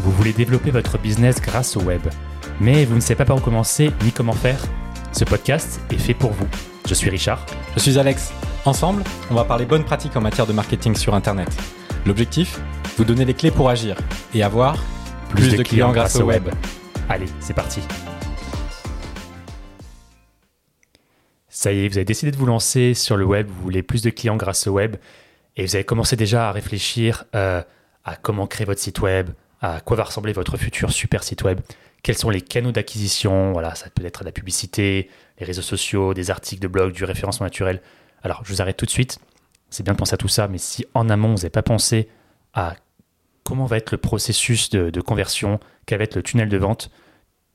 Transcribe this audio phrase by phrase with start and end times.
[0.00, 2.02] Vous voulez développer votre business grâce au web,
[2.60, 4.60] mais vous ne savez pas par où commencer ni comment faire?
[5.12, 6.46] Ce podcast est fait pour vous.
[6.86, 7.44] Je suis Richard.
[7.74, 8.32] Je suis Alex.
[8.64, 11.48] Ensemble, on va parler bonnes pratiques en matière de marketing sur Internet.
[12.06, 12.60] L'objectif?
[12.96, 13.96] Vous donner les clés pour agir
[14.34, 14.76] et avoir
[15.30, 16.48] plus, de, clients, grâce au web.
[17.08, 17.80] Allez, c'est parti.
[21.48, 24.02] Ça y est, vous avez décidé de vous lancer sur le web, vous voulez plus
[24.02, 24.96] de clients grâce au web,
[25.56, 27.62] et vous avez commencé déjà à réfléchir euh,
[28.04, 31.60] à comment créer votre site web, à quoi va ressembler votre futur super site web,
[32.02, 35.08] quels sont les canaux d'acquisition, voilà, ça peut être la publicité,
[35.40, 37.80] les réseaux sociaux, des articles de blog, du référencement naturel.
[38.22, 39.18] Alors, je vous arrête tout de suite.
[39.70, 42.08] C'est bien de penser à tout ça, mais si en amont, vous n'avez pas pensé
[42.52, 42.76] à
[43.42, 46.90] comment va être le processus de, conversion, quel va être le tunnel de vente,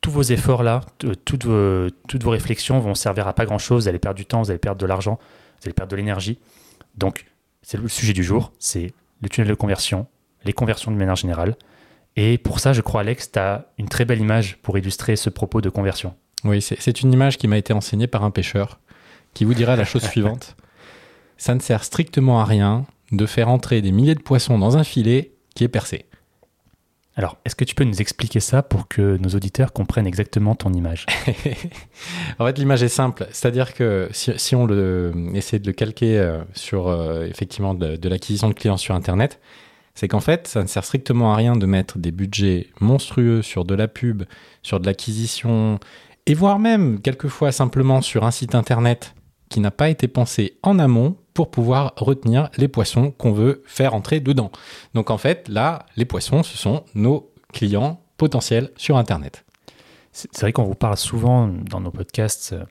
[0.02, 0.82] tous vos efforts là,
[1.26, 3.84] toutes vos, toutes vos réflexions vont servir à pas grand chose.
[3.84, 5.20] Vous allez perdre du temps, vous allez perdre de l'argent,
[5.60, 6.40] vous allez perdre de l'énergie.
[6.96, 7.26] Donc,
[7.62, 10.08] c'est le sujet du jour, c'est le tunnel de conversion,
[10.44, 11.56] les conversions de manière générale.
[12.16, 15.30] Et pour ça, je crois, Alex, tu as une très belle image pour illustrer ce
[15.30, 16.16] propos de conversion.
[16.44, 18.80] Oui, c'est une image qui m'a été enseignée par un pêcheur
[19.34, 20.56] qui vous dira la chose suivante.
[21.38, 24.84] Ça ne sert strictement à rien de faire entrer des milliers de poissons dans un
[24.84, 26.06] filet qui est percé.
[27.16, 30.72] Alors, est-ce que tu peux nous expliquer ça pour que nos auditeurs comprennent exactement ton
[30.72, 31.06] image?
[32.40, 33.28] En fait, l'image est simple.
[33.32, 38.48] C'est-à-dire que si, on le, essaie de le calquer euh, sur euh, effectivement de l'acquisition
[38.48, 39.42] de clients sur Internet,
[40.00, 43.66] c'est qu'en fait, ça ne sert strictement à rien de mettre des budgets monstrueux sur
[43.66, 44.24] de la pub,
[44.64, 45.78] sur de l'acquisition,
[46.26, 49.14] et voire même quelquefois simplement sur un site internet
[49.50, 53.94] qui n'a pas été pensé en amont pour pouvoir retenir les poissons qu'on veut faire
[53.94, 54.52] entrer dedans.
[54.94, 59.44] Donc en fait, là, les poissons, ce sont nos clients potentiels sur Internet.
[60.14, 62.64] C'est vrai qu'on vous parle souvent dans nos podcasts euh,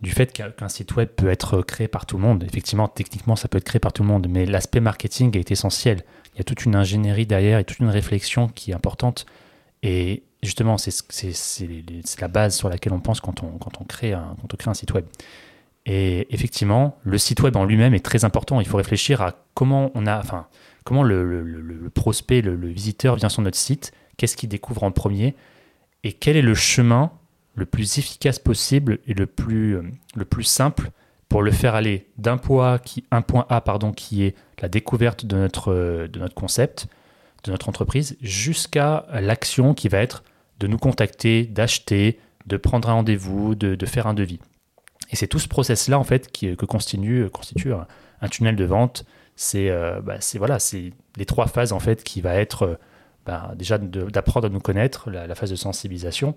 [0.00, 2.44] du fait qu'un site web peut être créé par tout le monde.
[2.44, 6.04] Effectivement, techniquement, ça peut être créé par tout le monde, mais l'aspect marketing est essentiel
[6.38, 9.26] il y a toute une ingénierie derrière et toute une réflexion qui est importante.
[9.82, 10.94] Et justement, c'est
[12.20, 14.70] la base sur laquelle on pense quand on, quand on, crée, un, quand on crée
[14.70, 15.04] un site web.
[15.84, 18.60] Et effectivement, le site web en lui-même est très important.
[18.60, 20.46] Il faut réfléchir à comment on a, enfin,
[20.84, 25.34] comment le, le, prospect, le, visiteur vient sur notre site, qu'est-ce qu'il découvre en premier,
[26.04, 27.10] et quel est le chemin
[27.56, 29.76] le plus efficace possible et le plus,
[30.14, 30.92] le plus simple
[31.28, 35.26] pour le faire aller d'un point, qui, un point A pardon, qui est la découverte
[35.26, 35.72] de notre,
[36.06, 36.86] de notre concept,
[37.44, 40.24] de notre entreprise, jusqu'à l'action qui va être
[40.58, 44.40] de nous contacter, d'acheter, de prendre un rendez-vous, de, faire un devis.
[45.10, 49.04] Et c'est tout ce process-là en fait qui, que constitue, constitue un, tunnel de vente.
[49.36, 52.78] C'est euh, bah, voilà, c'est les trois phases en fait qui va être
[53.28, 56.34] bah, déjà d'apprendre à nous connaître, la, phase de sensibilisation,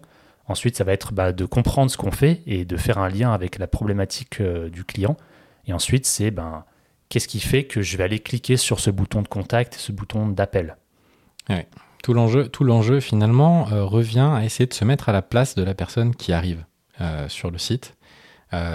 [0.47, 3.31] Ensuite, ça va être bah, de comprendre ce qu'on fait et de faire un lien
[3.31, 5.17] avec la problématique euh, du client.
[5.65, 6.65] Et ensuite, c'est ben,
[7.09, 10.27] qu'est-ce qui fait que je vais aller cliquer sur ce bouton de contact, ce bouton
[10.27, 10.77] d'appel?
[12.03, 15.55] Tout l'enjeu, tout l'enjeu finalement euh, revient à essayer de se mettre à la place
[15.55, 16.65] de la personne qui arrive
[16.99, 17.95] euh, sur le site.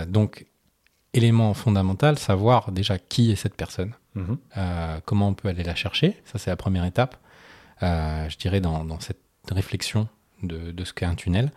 [0.09, 0.47] donc,
[1.12, 4.38] élément fondamental, savoir déjà qui est cette personne, mhm.
[5.04, 6.21] comment on peut aller la chercher.
[6.25, 7.16] Ça, c'est la première étape.
[7.81, 10.09] je dirais dans, dans cette réflexion
[10.46, 11.52] de, ce qu'est un tunnel.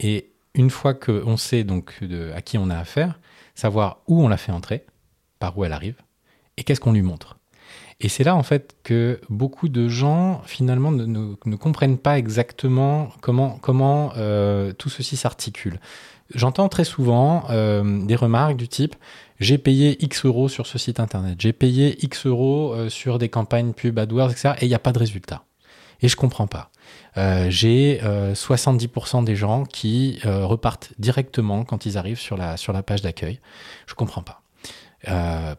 [0.00, 1.98] Et une fois qu'on sait donc
[2.34, 3.20] à qui on a affaire,
[3.54, 4.84] savoir où on la fait entrer,
[5.38, 5.96] par où elle arrive,
[6.56, 7.38] et qu'est-ce qu'on lui montre.
[8.00, 13.58] Et c'est là en fait que beaucoup de gens finalement ne, comprennent pas exactement comment,
[13.62, 15.78] comment euh, tout ceci s'articule.
[16.34, 18.96] J'entends très souvent euh, des remarques du type
[19.42, 23.28] j'ai payé X euros sur ce site internet, j'ai payé X euros euh, sur des
[23.28, 24.54] campagnes pub AdWords, etc.
[24.60, 25.44] et il n'y a pas de résultat.
[26.00, 26.70] Et je comprends pas.
[27.16, 32.56] Euh, j'ai 70% euh, des gens qui euh, repartent directement quand ils arrivent sur la,
[32.56, 33.40] sur la page d'accueil.
[33.86, 34.42] Je comprends pas.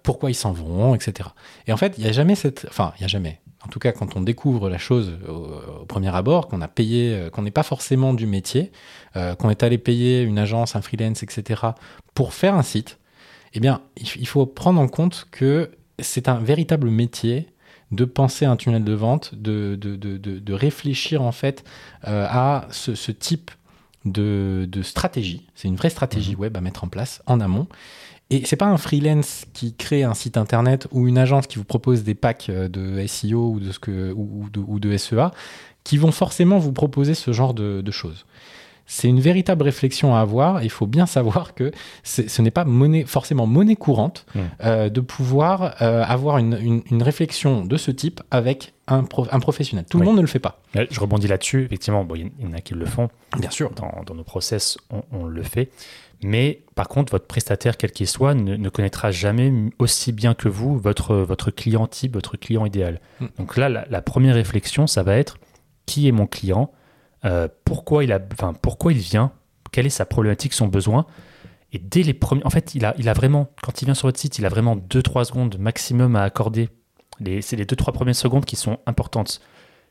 [0.03, 1.29] pourquoi ils s'en vont, etc.
[1.67, 2.65] Et en fait, il n'y a jamais cette...
[2.69, 3.41] Enfin, il n'y a jamais.
[3.65, 7.43] En tout cas, quand on découvre la chose au, premier abord, qu'on a payé, qu'on
[7.43, 8.71] n'est pas forcément du métier,
[9.13, 11.61] qu'on est allé payer une agence, un freelance, etc.,
[12.13, 12.99] pour faire un site,
[13.53, 17.52] eh bien, il faut prendre en compte que c'est un véritable métier
[17.95, 21.63] de penser un tunnel de vente, de, de, réfléchir en fait
[22.07, 23.51] euh, à ce, type
[24.05, 25.47] de, stratégie.
[25.55, 26.41] C'est une vraie stratégie mhm.
[26.41, 27.67] web à mettre en place en amont.
[28.29, 31.65] Et c'est pas un freelance qui crée un site internet ou une agence qui vous
[31.65, 35.31] propose des packs euh, de SEO ou de, ce que, ou, ou de SEA
[35.83, 38.25] qui vont forcément vous proposer ce genre de, choses
[38.85, 40.63] c'est une véritable réflexion à avoir.
[40.63, 41.71] Il faut bien savoir que
[42.03, 44.39] ce n'est pas monnaie, forcément monnaie courante mmh.
[44.63, 49.85] euh, de pouvoir euh, avoir une, réflexion de ce type avec un, professionnel.
[49.89, 50.61] Tout le monde ne le fait pas.
[50.73, 51.63] Je rebondis là-dessus.
[51.63, 53.09] Effectivement, bon, il y en a qui le font.
[53.37, 53.71] Bien sûr.
[53.71, 54.77] Dans, nos process,
[55.11, 55.69] on, le fait.
[56.21, 60.77] Mais par contre, votre prestataire, quel qu'il soit, ne, connaîtra jamais aussi bien que vous
[60.77, 62.99] votre, votre client type, votre client idéal.
[63.19, 63.27] Hmm.
[63.37, 65.37] Donc là, la, première réflexion, ça va être
[65.85, 66.71] qui est mon client?
[67.25, 69.31] Euh, pourquoi, il vient?
[69.71, 71.05] Quelle est sa problématique, son besoin?
[71.71, 72.45] Et dès les premiers.
[72.45, 75.25] En fait, il a, vraiment, quand il vient sur votre site, il a vraiment 2-3
[75.25, 76.69] secondes maximum à accorder.
[77.41, 79.41] C'est les 2-3 premières secondes qui sont importantes.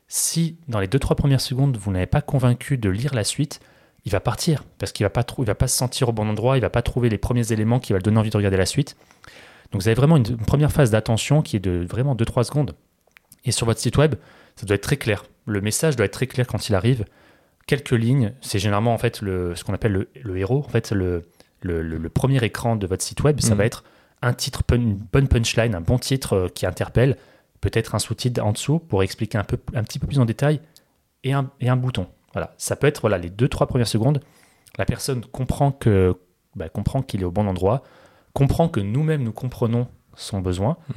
[0.07, 3.59] Si dans les 2-3 premières secondes, vous n'avez pas convaincu de lire la suite,
[4.05, 6.69] il va partir parce qu'il il va pas se sentir au bon endroit, il va
[6.69, 8.97] pas trouver les premiers éléments qui vont le donner envie de regarder la suite.
[9.71, 12.75] Donc vous avez vraiment une, première phase d'attention qui est de vraiment 2-3 secondes.
[13.45, 14.15] Et sur votre site web,
[14.55, 15.25] ça doit être très clair.
[15.45, 17.05] Le message doit être très clair quand il arrive.
[17.65, 20.63] Quelques lignes, c'est généralement en fait le, ce qu'on appelle le, héros.
[20.65, 21.23] En fait, le,
[21.61, 23.57] le, premier écran de votre site web, ça mhm.
[23.57, 23.83] va être
[24.21, 27.17] un titre, une bonne punchline, un bon titre euh, qui interpelle,
[27.61, 30.59] peut-être un sous-titre en dessous pour expliquer un, peu, un petit peu plus en détail,
[31.23, 32.07] et un, et un bouton.
[32.33, 34.21] Voilà, ça peut être voilà, les deux, trois premières secondes.
[34.77, 36.15] La personne comprend que
[36.55, 37.83] bah, comprend qu'il est au bon endroit,
[38.33, 40.93] comprend que nous-mêmes nous comprenons son besoin mm.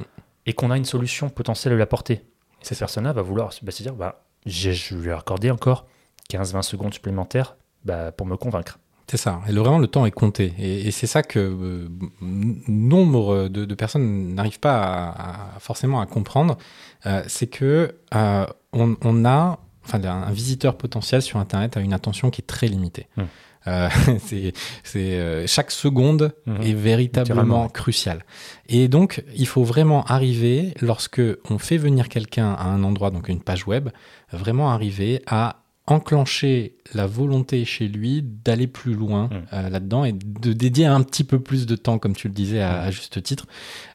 [0.47, 2.13] et qu'on a une solution potentielle à lui apporter.
[2.61, 5.85] Et cette personne-là va vouloir bah, se dire bah, je vais accorder encore
[6.31, 8.79] 15-20 secondes supplémentaires bah, pour me convaincre.
[9.09, 9.39] C'est ça.
[9.47, 10.53] Et vraiment, le temps est compté.
[10.59, 11.87] Et, c'est ça que euh,
[12.21, 16.57] nombre de, personnes n'arrivent pas à, forcément à comprendre.
[17.05, 22.29] Euh, c'est que euh, on, a, enfin, un, visiteur potentiel sur Internet a une attention
[22.29, 23.07] qui est très limitée.
[23.15, 23.23] Mmh.
[24.83, 26.61] c'est, chaque seconde mmh.
[26.61, 28.23] est véritablement cruciale.
[28.69, 33.27] Et donc, il faut vraiment arriver, lorsque on fait venir quelqu'un à un endroit, donc
[33.27, 33.89] une page web,
[34.31, 39.33] vraiment arriver à enclencher la volonté chez lui d'aller plus loin mmh.
[39.53, 42.61] euh, là-dedans et de dédier un petit peu plus de temps, comme tu le disais
[42.61, 43.45] à, juste titre.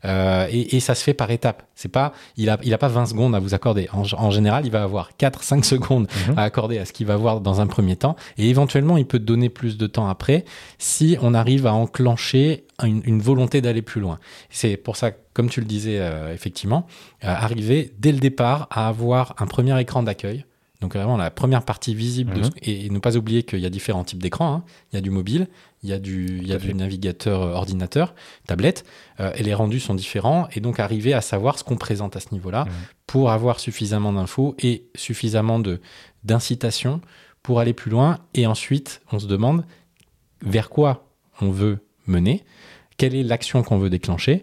[0.04, 1.64] Euh, et, ça se fait par étapes.
[1.74, 3.88] C'est pas, il a, il a pas 20 secondes à vous accorder.
[3.92, 6.38] En, général, il va avoir 4-5 secondes mmh.
[6.38, 8.16] à accorder à ce qu'il va voir dans un premier temps.
[8.38, 10.44] Et éventuellement, il peut donner plus de temps après
[10.78, 14.18] si on arrive à enclencher une, volonté d'aller plus loin.
[14.50, 16.86] C'est pour ça, comme tu le disais, euh, effectivement,
[17.20, 20.44] arriver dès le départ à avoir un premier écran d'accueil
[20.82, 22.50] donc vraiment la première partie visible, mhm.
[22.61, 24.52] et, ne pas oublier qu'il y a différents types d'écrans.
[24.52, 24.64] Hein.
[24.93, 25.46] Il y a du mobile,
[25.82, 28.14] il y a du, il y a du navigateur euh, ordinateur,
[28.49, 28.84] tablette,
[29.20, 30.49] euh, et les rendus sont différents.
[30.52, 32.73] Et donc arriver à savoir ce qu'on présente à ce niveau-là mhm.
[33.06, 35.81] pour avoir suffisamment d'infos et suffisamment de
[36.25, 37.00] d'incitation
[37.44, 38.19] pour aller plus loin.
[38.35, 39.64] Et ensuite, on se demande
[40.44, 41.08] vers quoi
[41.40, 42.44] on veut mener,
[42.96, 44.43] quelle est l'action qu'on veut déclencher.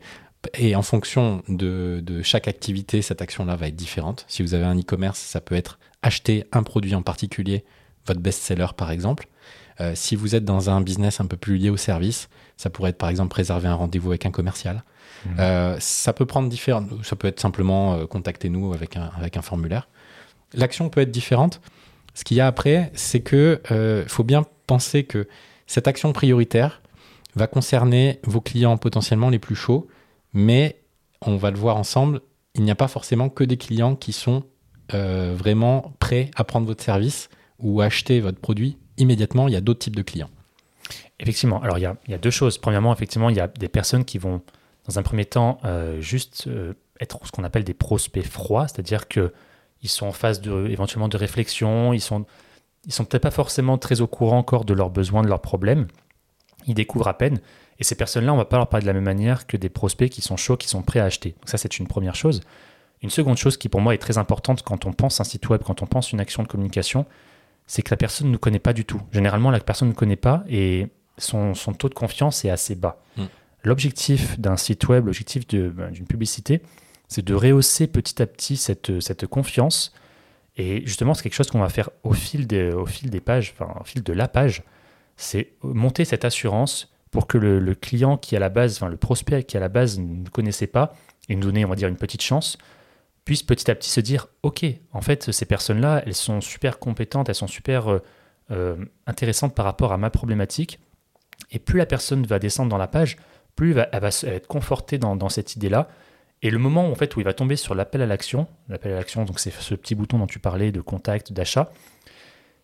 [0.57, 4.23] Et en fonction de, de chaque activité, cette action-là va être différente.
[4.29, 7.65] Si vous avez un e-commerce, ça peut être acheter un produit en particulier,
[8.05, 9.27] votre best-seller par exemple.
[9.81, 12.89] Euh, si vous êtes dans un business un peu plus lié au service, ça pourrait
[12.89, 14.83] être par exemple réserver un rendez-vous avec un commercial.
[15.25, 15.29] Mmh.
[15.39, 16.89] Euh, ça peut prendre différentes.
[17.03, 19.87] Ça peut être simplement euh, contactez-nous avec un, avec un formulaire.
[20.53, 21.61] L'action peut être différente.
[22.13, 23.61] Ce qu'il y a après, c'est que
[24.07, 25.27] faut bien penser que
[25.67, 26.81] cette action prioritaire
[27.35, 29.87] va concerner vos clients potentiellement les plus chauds,
[30.33, 30.81] mais
[31.21, 32.21] on va le voir ensemble,
[32.55, 34.43] il n'y a pas forcément que des clients qui sont
[34.93, 39.61] euh, vraiment prêt à prendre votre service ou acheter votre produit immédiatement, il y a
[39.61, 40.29] d'autres types de clients.
[41.19, 41.61] Effectivement.
[41.61, 42.57] Alors, il y, a, deux choses.
[42.57, 44.41] Premièrement, effectivement, il y a des personnes qui vont,
[44.87, 49.07] dans un premier temps, euh, juste euh, être ce qu'on appelle des prospects froids, c'est-à-dire
[49.07, 49.31] qu'ils
[49.85, 52.25] sont en phase éventuellement de réflexion, ils sont,
[52.85, 55.87] ils sont peut-être pas forcément très au courant encore de leurs besoins, de leurs problèmes.
[56.67, 57.39] Ils découvrent à peine.
[57.79, 59.69] Et ces personnes-là, on ne va pas leur parler de la même manière que des
[59.69, 61.31] prospects qui sont chauds, qui sont prêts à acheter.
[61.31, 62.41] Donc ça, c'est une première chose.
[63.01, 65.61] Une seconde chose qui pour moi est très importante quand on pense un site web,
[65.63, 67.05] quand on pense une action de communication,
[67.65, 69.01] c'est que la personne ne nous connaît pas du tout.
[69.11, 70.87] Généralement, la personne ne connaît pas et
[71.17, 73.01] son, taux de confiance est assez bas.
[73.15, 73.23] Mm.
[73.63, 76.61] L'objectif d'un site web, l'objectif ben, d'une publicité,
[77.07, 79.93] c'est de rehausser petit à petit cette, cette confiance.
[80.57, 83.53] Et justement, c'est quelque chose qu'on va faire au fil, des, au fil des pages,
[83.57, 84.63] enfin, au fil de la page.
[85.15, 88.97] C'est monter cette assurance pour que le, le, client qui à la base, enfin, le
[88.97, 90.93] prospect qui à la base ne connaissait pas,
[91.27, 92.57] et nous donner, on va dire, une petite chance,
[93.25, 97.29] puisse petit à petit se dire, OK, en fait, ces personnes-là, elles sont super compétentes,
[97.29, 97.99] elles sont super euh,
[98.51, 100.79] euh, intéressantes par rapport à ma problématique.
[101.51, 103.17] Et plus la personne va descendre dans la page,
[103.55, 105.89] plus elle va, être confortée dans, cette idée-là.
[106.41, 108.95] Et le moment en fait, où il va tomber sur l'appel à l'action, l'appel à
[108.95, 111.71] l'action, donc c'est ce petit bouton dont tu parlais de contact, d'achat,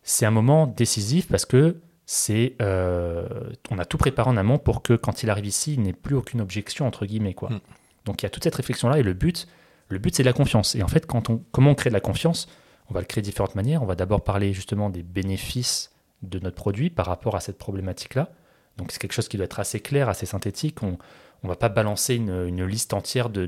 [0.03, 3.27] c'est un moment décisif parce que c'est euh,
[3.71, 6.15] on a tout préparé en amont pour que quand il arrive ici, il n'ait plus
[6.15, 7.49] aucune objection entre guillemets quoi.
[7.49, 7.59] Mm.
[8.05, 9.47] Donc il y a toute cette réflexion là et le but,
[9.87, 10.75] le but, c'est la confiance.
[10.75, 12.47] Et en fait, quand on, comment on crée de la confiance
[12.89, 13.83] On va le créer de différentes manières.
[13.83, 15.91] On va d'abord parler justement des bénéfices
[16.23, 18.29] de notre produit par rapport à cette problématique-là.
[18.77, 20.83] Donc c'est quelque chose qui doit être assez clair, assez synthétique.
[20.83, 20.97] On
[21.43, 23.45] ne va pas balancer une, liste entière de,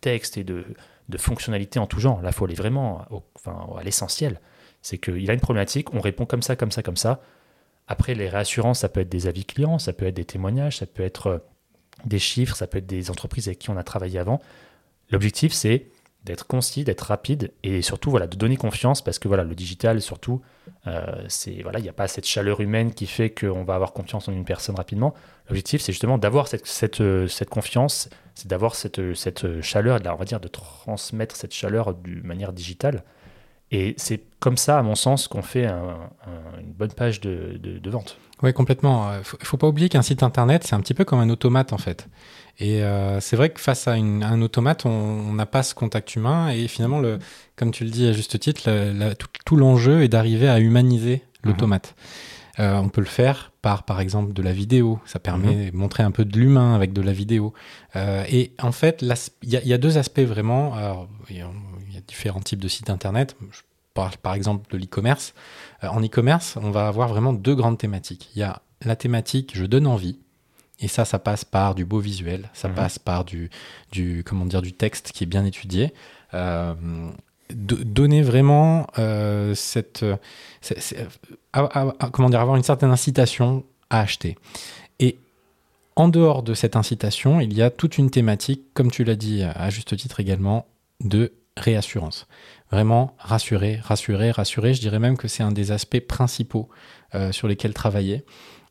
[0.00, 0.64] textes et de,
[1.16, 2.22] fonctionnalités en tout genre.
[2.22, 4.40] Là, il faut aller vraiment enfin, à l'essentiel.
[4.80, 7.20] C'est qu'il a une problématique, on répond comme ça, comme ça, comme ça.
[7.88, 10.86] Après, les réassurances, ça peut être des avis clients, ça peut être des témoignages, ça
[10.86, 11.38] peut être euh,
[12.04, 14.40] des chiffres, ça peut être des entreprises avec qui on a travaillé avant.
[15.10, 15.86] L'objectif, c'est
[16.24, 20.02] d'être concis, d'être rapide et surtout voilà, de donner confiance parce que voilà, le digital,
[20.02, 20.42] surtout,
[20.86, 23.92] euh, c'est voilà, il n'y a pas cette chaleur humaine qui fait qu'on va avoir
[23.92, 25.14] confiance en une personne rapidement.
[25.48, 30.16] L'objectif, c'est justement d'avoir cette, cette, euh, cette confiance, c'est d'avoir cette, cette chaleur, on
[30.16, 33.04] va dire de transmettre cette chaleur de manière digitale.
[33.70, 35.72] Et c'est comme ça, à mon sens, qu'on fait un-
[36.26, 38.16] un- une bonne page de, de- de vente.
[38.42, 39.12] Oui, complètement.
[39.18, 41.72] Il faut, faut pas oublier qu'un site internet, c'est un petit peu comme un automate
[41.72, 42.08] en fait.
[42.60, 45.74] Et euh, c'est vrai que face à, une- à un automate, on n'a pas ce
[45.74, 46.48] contact humain.
[46.50, 47.18] Et finalement, le,
[47.56, 50.60] comme tu le dis à juste titre, la- la- tout, tout l'enjeu est d'arriver à
[50.60, 51.94] humaniser l'automate.
[52.60, 54.98] Euh, on peut le faire par, par exemple, de la vidéo.
[55.04, 57.54] Ça permet de montrer un peu de l'humain avec de la vidéo.
[57.96, 60.74] Euh, et en fait, il y, a- il y a deux aspects vraiment.
[60.74, 61.08] Alors,
[62.08, 63.36] différents types de sites internet.
[63.52, 63.60] Je
[63.94, 65.34] parle par exemple de l'e-commerce.
[65.84, 68.30] Euh, en e-commerce, on va avoir vraiment deux grandes thématiques.
[68.34, 70.18] Il y a la thématique je donne envie.
[70.80, 72.74] Et ça, ça passe par du beau visuel, ça Mhm.
[72.76, 73.50] passe par du,
[73.90, 75.92] du, comment dire, du texte qui est bien étudié.
[76.34, 76.74] Euh,
[77.50, 80.04] do- donner vraiment euh, cette,
[81.52, 84.36] à- à- comment dire, avoir une certaine incitation à acheter.
[85.00, 85.18] Et
[85.96, 89.42] en dehors de cette incitation, il y a toute une thématique, comme tu l'as dit
[89.42, 90.66] à juste titre également,
[91.02, 92.26] de réassurance.
[92.70, 94.74] Vraiment rassurer, rassurer, rassurer.
[94.74, 96.68] Je dirais même que c'est un des aspects principaux
[97.14, 98.24] euh, sur lesquels travailler.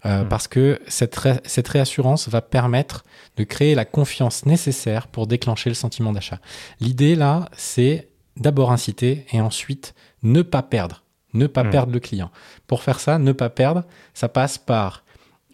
[0.05, 0.29] Euh, Mm.
[0.29, 3.03] Parce que cette, ré- cette réassurance va permettre
[3.35, 6.39] de créer la confiance nécessaire pour déclencher le sentiment d'achat.
[6.79, 11.03] L'idée là, c'est d'abord inciter et ensuite ne pas perdre,
[11.33, 11.69] ne pas Mm.
[11.71, 12.29] perdre le client.
[12.67, 15.03] Pour faire ça, ne pas perdre, ça passe par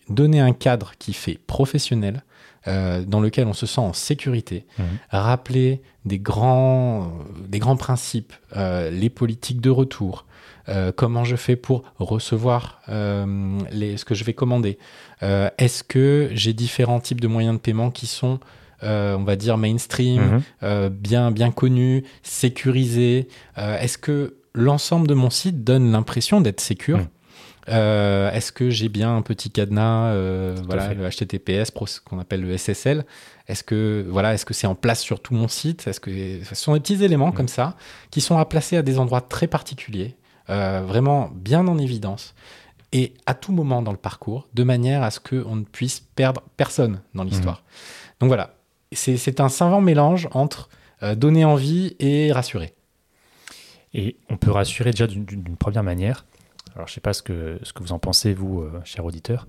[0.10, 2.24] donner un cadre qui fait professionnel,
[2.68, 4.86] euh, dans lequel on se sent en sécurité, Mhm.
[5.10, 7.08] rappeler des grands, euh,
[7.48, 10.26] des grands principes, euh, les politiques de retour,
[10.70, 14.78] euh, comment je fais pour recevoir les, ce que je vais commander,
[15.58, 18.40] est-ce que j'ai différents types de moyens de paiement qui sont,
[18.84, 20.42] euh, on va dire, mainstream, Mhm.
[20.64, 23.28] euh, bien, bien connus, sécurisés?
[23.58, 27.00] Euh, Est-ce que l'ensemble de mon site donne l'impression d'être sécure?
[27.00, 27.08] Mm.
[27.70, 30.96] Euh, Est-ce que j'ai bien un petit cadenas, euh, voilà, fait.
[30.96, 31.72] le HTTPS,
[32.04, 33.06] qu'on appelle le SSL
[33.48, 35.88] Est-ce que voilà, est-ce que c'est en place sur tout mon site?
[35.88, 37.34] Est-ce que ce sont des petits éléments Mm.
[37.34, 37.76] comme ça
[38.12, 40.16] qui sont à placer à des endroits très particuliers,
[40.50, 42.36] euh, vraiment bien en évidence
[42.92, 46.42] et à tout moment dans le parcours, de manière à ce qu'on ne puisse perdre
[46.58, 47.64] personne dans l'histoire.
[48.20, 48.56] Donc voilà,
[48.92, 50.70] c'est un savant mélange entre
[51.16, 52.74] donner envie et rassurer.
[53.96, 56.26] Et on peut rassurer déjà d'une première manière.
[56.76, 59.48] Alors, je sais pas ce que, ce que vous en pensez, vous, euh, cher auditeur.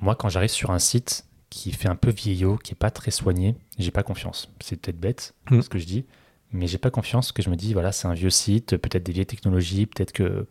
[0.00, 3.10] Moi, quand j'arrive sur un site qui fait un peu vieillot, qui est pas très
[3.10, 4.50] soigné, j'ai pas confiance.
[4.60, 5.62] C'est peut-être bête, Mm.
[5.62, 6.04] ce que je dis,
[6.52, 9.12] mais j'ai pas confiance que je me dis, voilà, c'est un vieux site, peut-être des
[9.12, 10.46] vieilles technologies, peut-être que,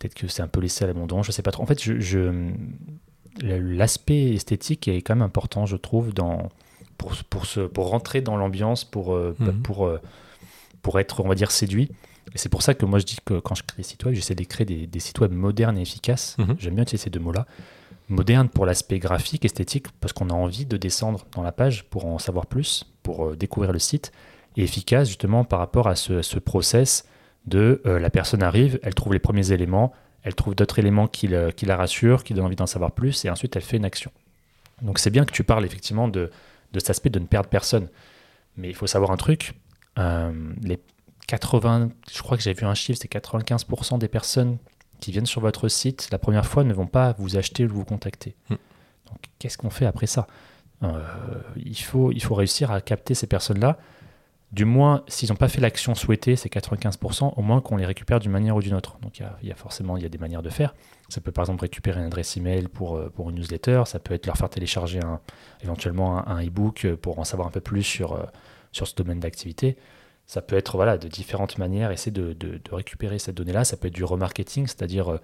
[0.00, 1.62] peut que c'est un peu laissé à l'abandon, je sais pas trop.
[1.62, 2.50] En fait, je, je-
[3.42, 6.48] l'aspect esthétique est quand même important, je trouve, dans,
[6.96, 9.62] pour, pour, pour rentrer dans l'ambiance, pour, euh, Mhm.
[9.62, 10.00] pour, euh,
[10.82, 11.90] pour être, on va dire, séduit.
[12.34, 14.14] Et c'est pour ça que moi je dis que quand je crée des sites web,
[14.14, 16.36] j'essaie de créer des, des sites web modernes et efficaces.
[16.38, 16.56] Mhm.
[16.58, 17.46] J'aime bien utiliser ces deux mots-là.
[18.08, 22.06] Moderne pour l'aspect graphique, esthétique, parce qu'on a envie de descendre dans la page pour
[22.06, 24.12] en savoir plus, pour euh, découvrir le site.
[24.56, 27.04] Et efficace justement par rapport à ce, ce process
[27.46, 29.92] de euh, la personne arrive, elle trouve les premiers éléments,
[30.22, 33.24] elle trouve d'autres éléments qui, le- qui la rassurent, qui donnent envie d'en savoir plus,
[33.24, 34.10] et ensuite elle fait une action.
[34.82, 36.30] Donc c'est bien que tu parles effectivement de,
[36.72, 37.88] de cet aspect de ne perdre personne.
[38.56, 39.52] Mais il faut savoir un truc,
[39.98, 40.78] euh, les
[41.26, 44.58] 80, je crois que j'ai vu un chiffre, c'est 95% des personnes
[45.00, 47.84] qui viennent sur votre site la première fois ne vont pas vous acheter ou vous
[47.84, 48.34] contacter.
[48.48, 48.56] Hmm.
[49.06, 50.26] Donc qu'est-ce qu'on fait après ça?
[50.82, 51.02] Euh,
[51.56, 53.78] il, faut, il faut réussir à capter ces personnes-là.
[54.52, 58.20] Du moins, s'ils n'ont pas fait l'action souhaitée, ces 95%, au moins qu'on les récupère
[58.20, 58.96] d'une manière ou d'une autre.
[59.02, 60.74] Donc il y a, il y a forcément il y a des manières de faire.
[61.08, 64.14] Ça peut par exemple récupérer une adresse email pour, euh, pour une newsletter, ça peut
[64.14, 65.20] être leur faire télécharger un,
[65.62, 68.22] éventuellement un, un e-book pour en savoir un peu plus sur, euh,
[68.70, 69.76] sur ce domaine d'activité.
[70.26, 73.64] Ça peut être voilà, de différentes manières, essayer de, de- récupérer cette donnée-là.
[73.64, 75.18] Ça peut être du remarketing, c'est-à-dire euh,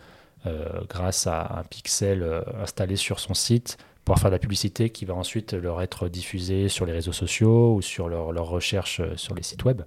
[0.46, 4.90] euh, grâce à un pixel euh, installé sur son site, pouvoir faire de la publicité
[4.90, 9.00] qui va ensuite leur être diffusée sur les réseaux sociaux ou sur leur, leur recherche
[9.00, 9.82] euh, sur les sites web.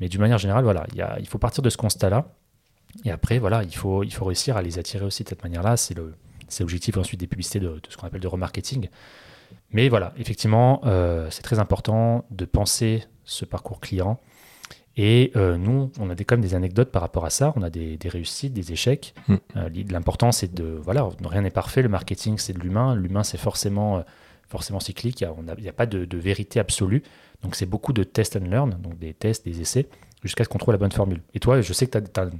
[0.00, 2.26] Mais d'une manière générale, voilà, il, y a- il faut partir de ce constat-là.
[3.04, 5.76] Et après, voilà, il faut, il faut réussir à les attirer aussi de cette manière-là.
[5.76, 5.94] C'est
[6.60, 8.88] l'objectif ensuite des publicités de, de ce qu'on appelle de remarketing.
[9.70, 10.80] Mais voilà, effectivement,
[11.30, 14.20] c'est très important de penser ce parcours client.
[14.96, 17.52] Et euh, nous, on a des, quand même des anecdotes par rapport à ça.
[17.56, 19.14] On a des, des réussites, des échecs.
[19.26, 19.34] Mm.
[19.56, 20.64] Euh, L'important, c'est de.
[20.64, 21.82] Voilà, rien n'est parfait.
[21.82, 22.94] Le marketing, c'est de l'humain.
[22.94, 24.02] L'humain, c'est forcément, euh,
[24.48, 25.28] forcément cyclique, il
[25.60, 27.02] n'y a, pas de, vérité absolue.
[27.42, 29.88] Donc c'est beaucoup de test and learn, donc des tests, des essais,
[30.22, 31.22] jusqu'à ce qu'on trouve la bonne formule.
[31.34, 32.30] Et toi, je sais que tu as,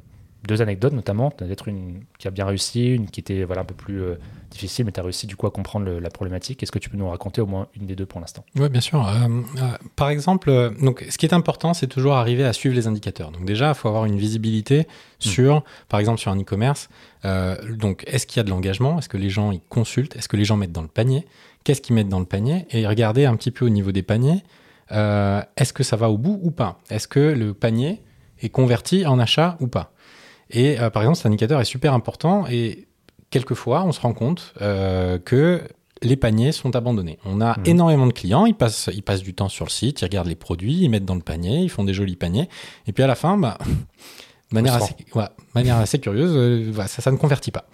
[0.47, 3.75] deux anecdotes notamment, peut-être une qui a bien réussi, une qui était voilà, un peu
[3.75, 4.17] plus euh,
[4.51, 6.63] difficile, mais tu as réussi du coup à comprendre la problématique.
[6.63, 8.45] Est-ce que tu peux nous raconter au moins une des deux pour l'instant?
[8.57, 9.07] Oui, bien sûr.
[9.07, 12.87] Euh, euh, par exemple, donc, ce qui est important, c'est toujours arriver à suivre les
[12.87, 13.31] indicateurs.
[13.31, 14.85] Donc déjà, il faut avoir une visibilité hmm.
[15.19, 16.89] sur, par exemple, sur un e-commerce.
[17.25, 18.99] donc, est-ce qu'il y a de l'engagement?
[18.99, 20.17] Est-ce que les gens ils consultent?
[20.17, 21.27] Est-ce que les gens mettent dans le panier?
[21.65, 22.67] Qu'est-ce qu'ils mettent dans le panier?
[22.71, 24.43] Et regarder un petit peu au niveau des paniers.
[24.91, 26.79] est-ce que ça va au bout ou pas?
[26.91, 28.03] Est-ce que le panier
[28.43, 29.94] est converti en achat ou pas?
[30.55, 32.87] Et euh, par exemple, cet indicateur est super important et
[33.31, 35.61] quelquefois, on se rend compte euh, que
[36.01, 37.19] les paniers sont abandonnés.
[37.25, 37.67] On a mhm.
[37.67, 40.37] énormément de clients, ils passent, ils passent du temps sur le site, ils regardent les
[40.37, 42.49] produits, ils mettent dans le panier, ils font des jolis paniers.
[42.87, 43.59] Et puis à la fin, bah,
[44.51, 44.95] de manière, assez,
[45.55, 47.67] manière assez curieuse, euh, ça, ça ne convertit pas.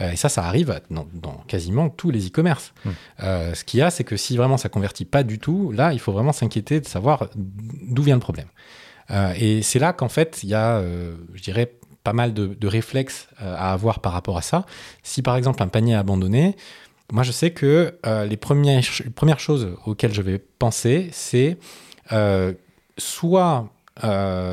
[0.00, 1.06] et ça, ça arrive dans,
[1.46, 2.74] quasiment tous les e-commerce.
[2.84, 2.92] Mhm.
[3.54, 5.98] ce qu'il y a, c'est que si vraiment ça convertit pas du tout, là, il
[5.98, 8.48] faut vraiment s'inquiéter de savoir d'où vient le problème.
[9.36, 10.82] et c'est là qu'en fait, il y a,
[11.32, 11.77] je dirais,
[12.08, 14.64] pas mal de, réflexes euh, à avoir par rapport à ça.
[15.02, 16.56] Si par exemple un panier est abandonné,
[17.12, 18.82] moi je sais que euh, les, premières,
[19.14, 21.58] premières choses auxquelles je vais penser, c'est
[22.12, 22.54] euh,
[22.96, 23.68] soit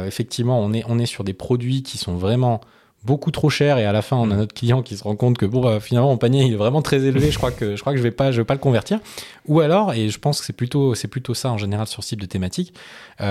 [0.05, 2.59] effectivement on est, on est sur des produits qui sont vraiment
[3.05, 4.37] beaucoup trop chers et à la fin on a mm.
[4.37, 7.03] notre client qui se rend compte que bon finalement mon panier il est vraiment très
[7.03, 8.99] élevé je crois que je crois que je vais pas je vais pas le convertir
[9.45, 12.09] ou alors et je pense que c'est plutôt c'est plutôt ça en général sur ce
[12.09, 12.73] type de thématique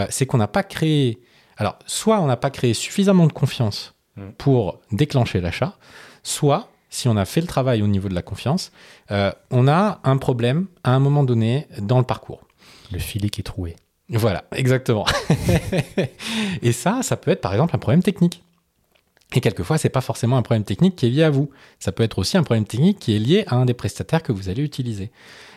[0.09, 1.19] c'est qu'on n'a pas créé
[1.57, 3.94] alors soit on n'a pas créé suffisamment de confiance.
[4.39, 5.77] Pour déclencher l'achat,
[6.23, 8.73] soit, si on a fait le travail au niveau de la confiance,
[9.11, 12.47] euh, on a un problème à un moment donné dans le parcours.
[12.93, 13.77] Le filet qui est troué.
[14.11, 15.07] Voilà, exactement.
[16.63, 18.43] et ça, ça peut être par exemple un problème technique.
[19.35, 21.51] Et quelquefois, c'est pas forcément un problème technique qui est lié à vous.
[21.81, 24.31] Ça peut être aussi un problème technique qui est lié à un des prestataires que
[24.31, 25.11] vous allez utiliser.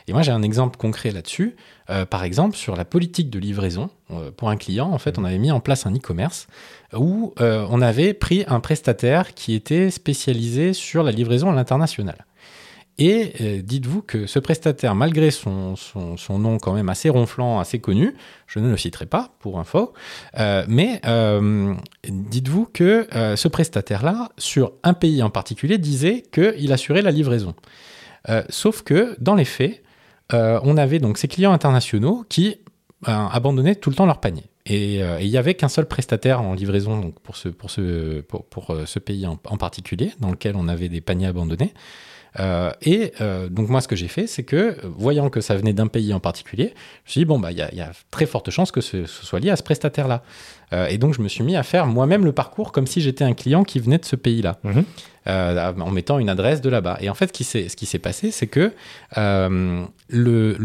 [0.08, 1.56] Et moi, j'ai un exemple concret là-dessus.
[1.90, 5.26] Euh, par exemple, sur la politique de livraison, euh, pour un client, en fait, on
[5.26, 6.48] avait mis en place un e-commerce
[6.94, 12.26] où euh, on avait pris un prestataire qui était spécialisé sur la livraison à l'international.
[13.00, 18.16] Et dites-vous que ce prestataire, malgré son, son, nom quand même assez ronflant, assez connu,
[18.48, 19.94] je ne le citerai pas pour info,
[20.68, 21.00] mais
[22.10, 27.54] dites-vous que ce prestataire-là, sur un pays en particulier, disait qu'il assurait la livraison.
[28.50, 29.84] sauf que dans les faits,
[30.34, 32.58] euh, on avait donc ces clients internationaux qui
[33.02, 34.44] ben, abandonnaient tout le temps leur panier.
[34.66, 39.26] Et, euh, il n'y avait qu'un seul prestataire en livraison donc pour ce, euh, pays
[39.26, 41.74] en, particulier, dans lequel on avait des paniers abandonnés.
[42.82, 43.14] et
[43.50, 46.20] donc moi, ce que j'ai fait, c'est que, voyant que ça venait d'un pays en
[46.20, 46.74] particulier,
[47.06, 49.06] je me suis dit, bon, bah, il y, y, a très forte chance que ce,
[49.06, 50.22] soit lié à ce prestataire-là.
[50.72, 53.34] Et donc, je me suis mis à faire moi-même le parcours comme si j'étais un
[53.34, 54.58] client qui venait de ce pays-là.
[54.64, 54.84] Mhm.
[55.28, 57.00] Euh, en mettant une adresse de là-bas.
[57.02, 58.72] Et en fait, ce qui s'est passé, c'est que
[59.18, 60.58] euh, le,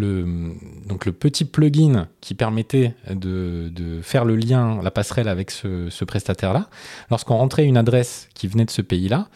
[0.87, 6.69] donc le petit plugin qui permettait de, faire le lien, la passerelle avec ce, prestataire-là,
[7.11, 9.27] lorsqu'on rentrait une adresse qui venait de ce pays-là,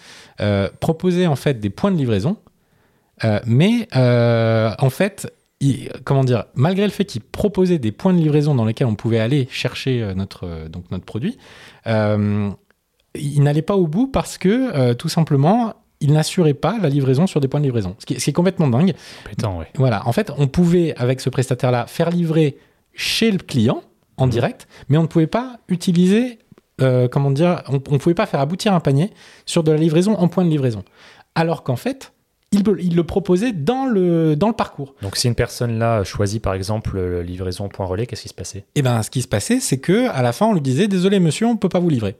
[0.41, 2.37] euh, proposait en fait des points de livraison,
[3.47, 5.33] mais en fait,
[6.05, 9.21] comment dire, malgré le fait qu'il proposait des points de livraison dans lesquels on pouvait
[9.21, 11.39] aller chercher notre, donc notre produit,
[13.21, 17.27] il n'allait pas au bout parce que, euh, tout simplement, il n'assurait pas la livraison
[17.27, 17.97] sur des points de livraison.
[17.99, 18.95] Ce qui est, complètement dingue.
[19.77, 20.07] Voilà.
[20.07, 22.59] En fait, on pouvait, avec ce prestataire-là, faire livrer
[22.93, 23.83] chez le client
[24.17, 24.33] en mhm.
[24.33, 26.39] direct, mais on ne pouvait pas utiliser,
[26.81, 29.11] euh, comment dire, on ne pouvait pas faire aboutir un panier
[29.47, 30.85] sur de la livraison en point de livraison.
[31.35, 32.13] Alors qu'en fait,
[32.53, 34.95] il, le proposait dans le, dans le parcours.
[35.03, 38.65] Donc si une personne là choisit par exemple livraison point relais, qu'est-ce qui se passait?
[38.75, 41.21] Eh bien, ce qui se passait, c'est que à la fin, on lui disait désolé
[41.21, 42.17] monsieur, on ne peut pas vous livrer.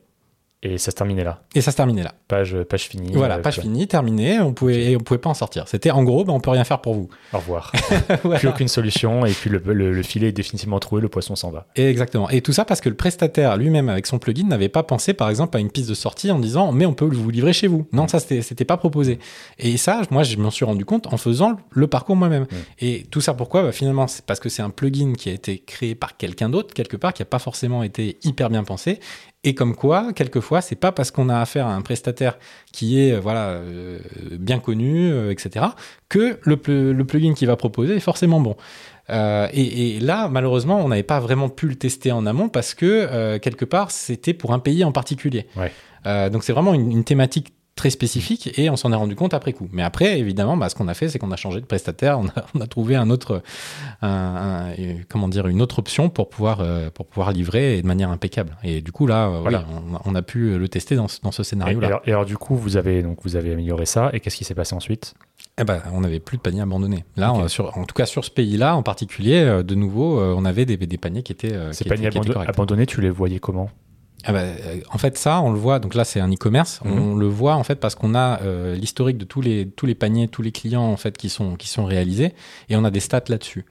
[0.63, 1.43] Et ça se terminait là.
[1.55, 2.15] Et ça se terminait là.
[2.29, 3.13] Page, page finie.
[3.13, 4.41] Voilà, euh, page finie, terminée.
[4.41, 5.69] On pouvait, on pouvait pas en sortir.
[5.69, 7.09] C'était en gros, ben, on peut rien faire pour vous.
[7.35, 7.73] Au revoir.
[8.39, 9.27] Plus aucune solution.
[9.27, 11.67] Et puis le, le, filet est définitivement troué, le poisson s'en va.
[11.77, 12.31] Et exactement.
[12.31, 15.29] Et tout ça parce que le prestataire lui-même, avec son plugin, n'avait pas pensé, par
[15.29, 17.87] exemple, à une piste de sortie en disant, mais on peut vous livrer chez vous.
[17.93, 19.19] Non, ça, c'était pas proposé.
[19.59, 22.47] Et ça, moi, je m'en suis rendu compte en faisant le parcours moi-même.
[22.81, 23.63] Et tout ça, pourquoi?
[23.63, 26.73] Bah, Finalement, c'est parce que c'est un plugin qui a été créé par quelqu'un d'autre,
[26.73, 29.01] quelque part, qui n'a pas forcément été hyper bien pensé
[29.47, 32.37] et comme quoi, quelquefois, c'est pas parce qu'on a affaire à un prestataire
[32.73, 34.01] qui est euh, voilà euh,
[34.33, 35.67] bien connu, euh, etc.,
[36.09, 36.61] que le,
[36.93, 38.57] le, plugin qu'il va proposer est forcément bon.
[39.09, 43.65] et, là, malheureusement, on n'avait pas vraiment pu le tester en amont parce que quelque
[43.65, 45.47] part, c'était pour un pays en particulier.
[46.05, 49.53] donc c'est vraiment une, une, thématique très spécifique et on s'en est rendu compte après
[49.53, 49.69] coup.
[49.71, 52.61] Mais après, évidemment, bah, ce qu'on a fait, c'est qu'on a changé de prestataire, on
[52.61, 53.43] a, trouvé un autre,
[54.03, 54.71] un,
[55.11, 58.57] comment dire, une autre option pour pouvoir, euh, pour pouvoir livrer de manière impeccable.
[58.65, 59.67] Et du coup, là, euh, voilà.
[60.07, 62.01] on, a pu le tester dans, dans ce scénario-là.
[62.07, 64.55] Et, alors, du coup, vous avez, donc, vous avez amélioré ça et qu'est-ce qui s'est
[64.55, 65.15] passé ensuite?
[65.59, 67.05] Eh ben, on n'avait plus de paniers abandonnés.
[67.17, 70.45] Là, on- sur, en tout cas sur ce pays-là en particulier, euh, de nouveau, on
[70.47, 73.71] avait des, des paniers qui étaient, Ces qui paniers étaient- abandonnés, tu les voyais comment?
[74.25, 75.79] Ah bah, euh, en fait, ça, on le voit.
[75.79, 76.81] Donc là, c'est un e-commerce.
[76.85, 76.99] Mhm.
[76.99, 79.95] On le voit en fait parce qu'on a euh, l'historique de tous les tous les
[79.95, 82.35] paniers, tous les clients en fait qui sont qui sont réalisés,
[82.69, 83.65] et on a des stats là-dessus.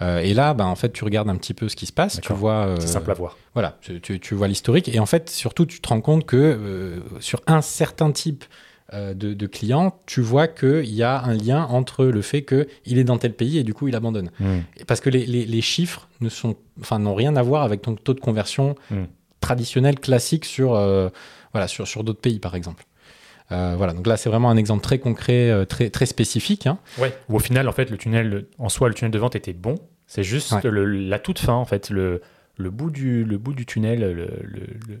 [0.00, 2.20] Euh, et là, bah, en fait, tu regardes un petit peu ce qui se passe.
[2.22, 2.66] Tu vois.
[2.66, 3.36] euh, C'est simple à voir.
[3.54, 4.88] Voilà, tu, tu- vois l'historique.
[4.88, 8.44] Et en fait, surtout, tu te rends compte que sur un certain type
[8.92, 13.04] de, de clients, tu vois qu'il y a un lien entre le fait qu'il est
[13.04, 14.30] dans tel pays et du coup, il abandonne.
[14.38, 14.60] Hmm.
[14.86, 17.96] Parce que les, les- les chiffres ne sont, enfin, n'ont rien à voir avec ton
[17.96, 19.02] taux de conversion Mm.
[19.40, 21.08] Traditionnel, classique sur, euh,
[21.52, 22.84] voilà, sur, sur d'autres pays, par exemple.
[23.50, 26.66] Euh, voilà, donc là, c'est vraiment un exemple très concret, euh, très, très spécifique.
[26.66, 26.78] hein.
[26.98, 27.14] Ouais.
[27.30, 29.76] Ou au final, en fait, le tunnel, en soi, le tunnel de vente était bon.
[30.06, 30.60] C'est juste Ouais.
[30.64, 32.20] le- la toute fin, en fait, le,
[32.56, 35.00] le, bout, du, le bout du tunnel, le, le- le-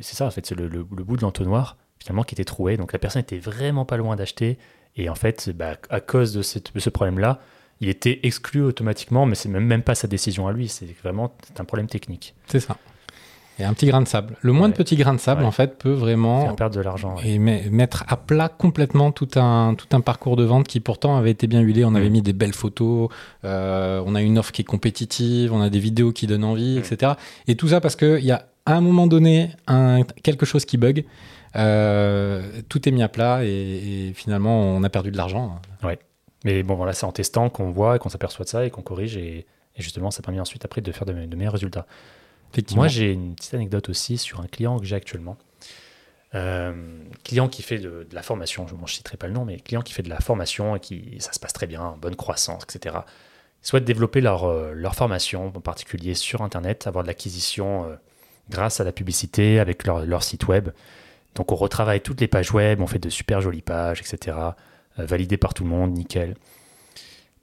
[0.00, 2.76] c'est ça, en fait, c'est le, bout de l'entonnoir, finalement, qui était troué.
[2.76, 4.58] Donc la personne était vraiment pas loin d'acheter.
[4.96, 7.40] Et en fait, bah, à cause de, cette- de ce problème-là,
[7.80, 10.68] il était exclu automatiquement, mais c'est même, même pas sa décision à lui.
[10.68, 12.34] C'est vraiment c'est un problème technique.
[12.46, 12.76] C'est ça.
[13.58, 14.34] Et un petit grain de sable.
[14.40, 14.78] Le moindre Ouais.
[14.84, 15.46] petit grain de sable, Ouais.
[15.46, 17.16] en fait, peut vraiment Faire perdre de l'argent.
[17.16, 17.28] ouais.
[17.28, 21.16] et met- mettre à plat complètement tout un, tout un parcours de vente qui pourtant
[21.16, 21.84] avait été bien huilé.
[21.84, 22.12] On avait Mm.
[22.12, 23.10] mis des belles photos,
[23.44, 26.76] euh, on a une offre qui est compétitive, on a des vidéos qui donnent envie,
[26.76, 26.78] Mm.
[26.78, 27.12] etc.
[27.46, 30.76] Et tout ça parce qu'il y a à un moment donné un, quelque chose qui
[30.78, 31.04] bug.
[31.54, 33.48] euh, tout est mis à plat et,
[34.08, 35.60] et finalement on a perdu de l'argent.
[36.44, 38.82] Mais bon, voilà, c'est en testant qu'on voit et qu'on s'aperçoit de ça et qu'on
[38.82, 39.16] corrige.
[39.16, 41.86] Et, et justement, ça permet ensuite après de faire de meilleurs résultats.
[42.74, 45.36] Moi, j'ai une petite anecdote aussi sur un client que j'ai actuellement.
[46.34, 46.72] Euh,
[47.24, 49.92] client qui fait de, la formation, je ne citerai pas le nom, mais client qui
[49.92, 52.96] fait de la formation et qui ça se passe très bien, bonne croissance, etc.
[53.62, 57.96] Ils souhaitent développer leur, euh, leur formation, en particulier sur Internet, avoir de l'acquisition euh,
[58.48, 60.70] grâce à la publicité avec leur, leur site web.
[61.34, 64.36] Donc on retravaille toutes les pages web, on fait de super jolies pages, etc.
[64.96, 66.34] validées par tout le monde, nickel.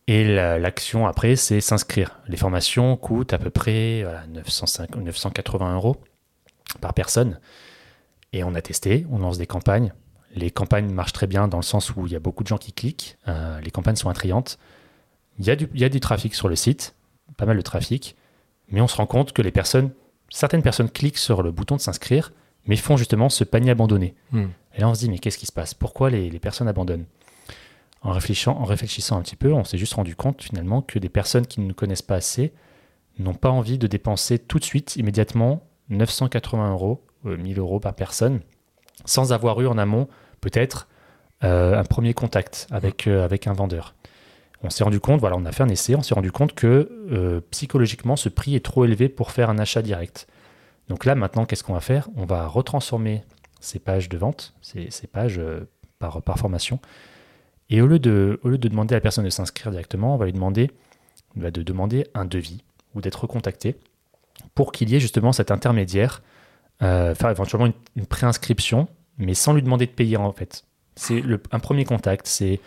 [0.09, 2.19] Et la- l'action après, c'est s'inscrire.
[2.27, 5.97] Les formations coûtent à peu près voilà, 905 ou 980 euros
[6.81, 7.39] par personne.
[8.33, 9.93] Et on a testé, on lance des campagnes.
[10.35, 12.57] Les campagnes marchent très bien dans le sens où il y a beaucoup de gens
[12.57, 13.17] qui cliquent.
[13.27, 14.57] euh, les campagnes sont attrayantes.
[15.39, 16.95] Il y, a du, il y a du trafic sur le site,
[17.37, 18.15] pas mal de trafic.
[18.71, 19.91] Mais on se rend compte que les personnes,
[20.29, 22.33] certaines personnes cliquent sur le bouton de s'inscrire,
[22.65, 24.15] mais font justement ce panier abandonné.
[24.31, 24.47] Hmm.
[24.75, 25.73] Et là, on se dit, mais qu'est-ce qui se passe?
[25.73, 27.05] Pourquoi les, les personnes abandonnent?
[28.01, 31.09] En réfléchissant, en réfléchissant un petit peu, on s'est juste rendu compte finalement que des
[31.09, 32.53] personnes qui ne nous connaissent pas assez
[33.17, 37.93] n'ont pas envie de dépenser tout de suite, immédiatement, 980 euros, euh, 1000 euros par
[37.93, 38.39] personne,
[39.05, 40.07] sans avoir eu en amont
[40.39, 40.87] peut-être
[41.43, 43.95] euh, un premier contact avec, euh, avec un vendeur.
[44.61, 46.89] On s'est rendu compte, voilà, on a fait un essai, on s'est rendu compte que
[47.11, 50.27] euh, psychologiquement, ce prix est trop élevé pour faire un achat direct.
[50.89, 52.09] Donc là, maintenant, qu'est-ce qu'on va faire?
[52.17, 53.23] On va retransformer
[53.61, 56.79] ces pages de vente, ces, pages euh, par formation.
[57.69, 60.17] Et au lieu, de, au lieu de demander à la personne de s'inscrire directement, on
[60.17, 60.71] va lui demander
[61.35, 62.63] de demander un devis
[62.95, 63.75] ou d'être recontacté
[64.55, 66.23] pour qu'il y ait justement cet intermédiaire,
[66.81, 70.65] euh, faire éventuellement une, préinscription, mais sans lui demander de payer en fait.
[70.95, 72.59] C'est un premier contact, c'est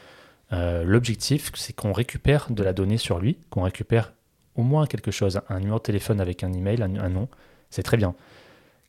[0.52, 4.12] euh, l'objectif, c'est qu'on récupère de la donnée sur lui, qu'on récupère
[4.54, 7.28] au moins quelque chose, un numéro de téléphone avec un email, un, un nom,
[7.70, 8.14] c'est très bien.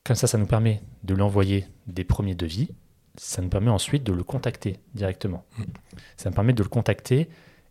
[0.04, 2.70] Comme ça, ça nous permet de lui envoyer des premiers devis.
[3.16, 5.46] Ça nous permet ensuite de le contacter directement.
[6.18, 7.30] Ça nous permet de le contacter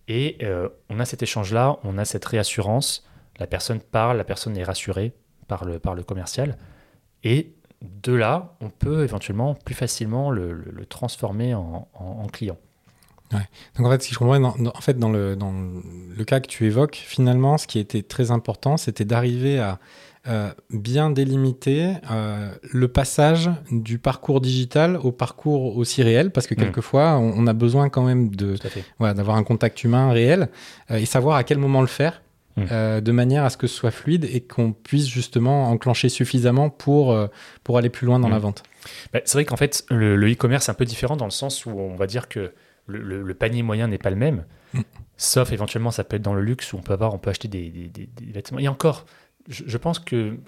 [0.09, 3.07] et euh, on a cet échange-là, on a cette réassurance.
[3.38, 5.12] La personne parle, la personne est rassurée
[5.48, 6.57] par le, par le commercial.
[7.24, 12.26] Et de là, on peut éventuellement plus facilement le, le- le transformer en, en- en
[12.28, 12.59] client.
[13.76, 16.24] Donc en fait, si je comprends, bien, dans, dans- en fait, dans le, dans le
[16.24, 19.78] cas que tu évoques, finalement, ce qui était très important, c'était d'arriver à
[20.70, 26.58] bien délimiter euh, le passage du parcours digital au parcours aussi réel, parce que Mm.
[26.58, 28.54] quelquefois, on, on a besoin quand même de
[28.98, 30.48] voilà, d'avoir un contact humain réel
[30.90, 32.22] euh, et savoir à quel moment le faire.
[32.54, 32.62] Mm.
[32.70, 36.68] euh, de manière à ce que ce soit fluide et qu'on puisse justement enclencher suffisamment
[36.68, 37.28] pour, euh,
[37.64, 38.32] pour aller plus loin dans Mm.
[38.32, 38.62] la vente.
[39.14, 41.70] Bah, c'est vrai qu'en fait, le, e-commerce est un peu différent dans le sens où
[41.70, 42.52] on va dire que
[42.88, 44.44] le, le- le panier moyen n'est pas le même.
[45.16, 47.48] Sauf éventuellement, ça peut être dans le luxe où on peut avoir, on peut acheter
[47.48, 48.58] des, des- des- des vêtements.
[48.58, 49.06] Et encore,
[49.48, 50.38] je, pense que,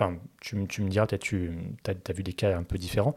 [0.41, 1.51] tu, me- tu me diras, tu
[1.87, 3.15] as, vu des cas un peu différents.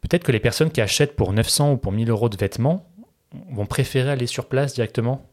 [0.00, 2.88] Peut-être que les personnes qui achètent pour 900 ou pour 1000 euros de vêtements
[3.50, 5.28] vont préférer aller sur place directement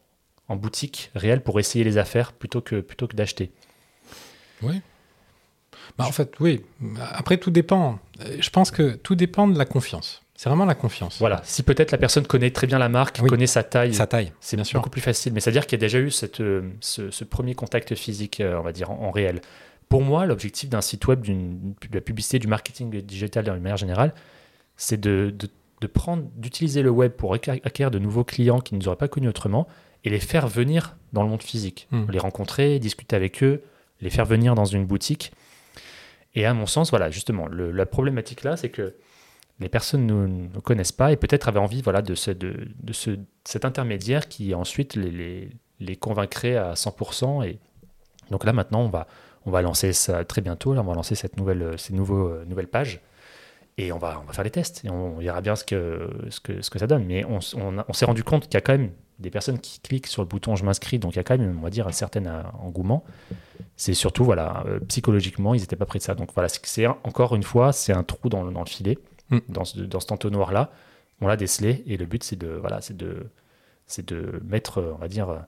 [0.48, 3.50] en boutique réelle pour essayer les affaires plutôt que, plutôt que d'acheter.
[5.96, 6.64] Bah, en fait, oui.
[7.12, 7.98] Après, tout dépend.
[8.38, 10.22] Je pense que tout dépend de la confiance.
[10.40, 11.18] C'est vraiment la confiance.
[11.18, 13.28] Voilà, si peut-être la personne connaît très bien la marque, Oui.
[13.28, 14.32] connaît sa taille, Sa taille.
[14.38, 14.78] c'est bien sûr.
[14.78, 15.32] beaucoup plus facile.
[15.32, 18.56] Mais c'est-à-dire qu'il y a déjà eu cette, euh, ce, ce premier contact physique, euh,
[18.56, 19.40] on va dire, en, en réel.
[19.88, 23.76] Pour moi, l'objectif d'un site web, d'une- de la publicité, du marketing digital de manière
[23.76, 24.14] générale,
[24.76, 25.48] c'est de, de
[25.80, 29.06] de prendre, d'utiliser le web pour acquérir de nouveaux clients qui ne nous auraient pas
[29.06, 29.68] connus autrement
[30.02, 31.86] et les faire venir dans le monde physique.
[31.92, 32.10] Mm.
[32.10, 33.62] Les rencontrer, discuter avec eux,
[34.00, 35.30] les faire venir dans une boutique.
[36.34, 38.94] Et à mon sens, voilà, justement, le- la problématique là, c'est que
[39.60, 42.30] les personnes ne nous connaissent pas et peut-être avaient envie voilà, de, ce,
[43.44, 47.46] cet intermédiaire qui ensuite les, les, convaincrait à 100%.
[47.46, 47.58] Et
[48.30, 49.08] donc là, maintenant, on va,
[49.46, 50.74] on va lancer ça très bientôt.
[50.74, 53.00] Là, on va lancer cette nouvelle, ces nouveaux, euh, nouvelles pages.
[53.78, 56.40] Et on va, on va faire les tests et on verra bien ce que, ce
[56.40, 57.04] que, ce que ça donne.
[57.04, 58.90] Mais on, s'est rendu compte qu'il y a quand même
[59.20, 61.56] des personnes qui cliquent sur le bouton je m'inscris, donc il y a quand même,
[61.58, 63.04] on va dire, un certain engouement.
[63.76, 66.16] C'est surtout, voilà, euh, psychologiquement, ils n'étaient pas prêts de ça.
[66.16, 68.98] Donc voilà, c'est encore une fois, c'est un trou dans dans le filet,
[69.30, 69.38] Mm.
[69.48, 70.70] dans, ce, dans cet entonnoir-là.
[71.20, 73.26] On l'a décelé et le but, c'est de, voilà, c'est de,
[73.86, 75.38] c'est de mettre, euh, on va dire, euh,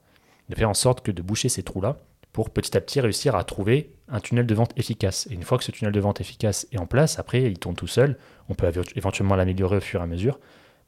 [0.48, 1.96] de faire en sorte que de boucher ces trous-là
[2.32, 5.26] pour petit à petit réussir à trouver un tunnel de vente efficace.
[5.30, 7.74] Et une fois que ce tunnel de vente efficace est en place, après, il tourne
[7.76, 8.18] tout seul.
[8.48, 10.38] On peut éve- éventuellement l'améliorer au fur et à mesure.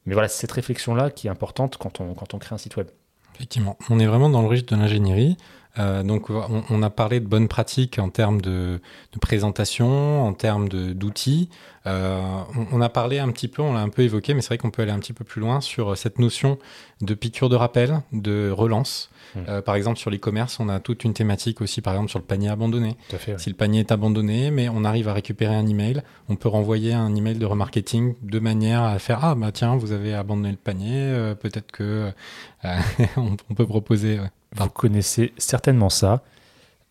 [0.07, 2.77] Mais voilà, c'est cette réflexion-là qui est importante quand on, quand on crée un site
[2.77, 2.89] web.
[3.37, 5.37] Effectivement, on est vraiment dans le registre de l'ingénierie.
[5.79, 8.81] Euh, donc, on, on a parlé de bonnes pratiques en termes de,
[9.13, 11.49] de présentation, en termes d'outils.
[11.87, 12.21] Euh,
[12.57, 14.59] on, on a parlé un petit peu, on l'a un peu évoqué, mais c'est vrai
[14.59, 16.59] qu'on peut aller un petit peu plus loin sur cette notion
[17.01, 19.11] de piqûre de rappel, de relance.
[19.35, 19.39] Mm.
[19.49, 22.25] Euh, par exemple, sur l'e-commerce, on a toute une thématique aussi, par exemple, sur le
[22.25, 22.97] panier abandonné.
[23.09, 23.41] Tout à fait.
[23.41, 26.93] Si le panier est abandonné, mais on arrive à récupérer un email, on peut renvoyer
[26.93, 30.57] un email de remarketing de manière à faire ah bah tiens vous avez abandonné le
[30.57, 32.11] panier, euh, peut-être que euh,
[33.17, 34.19] on, on peut proposer.
[34.21, 34.31] ouais.
[34.57, 36.23] Vous connaissez certainement ça.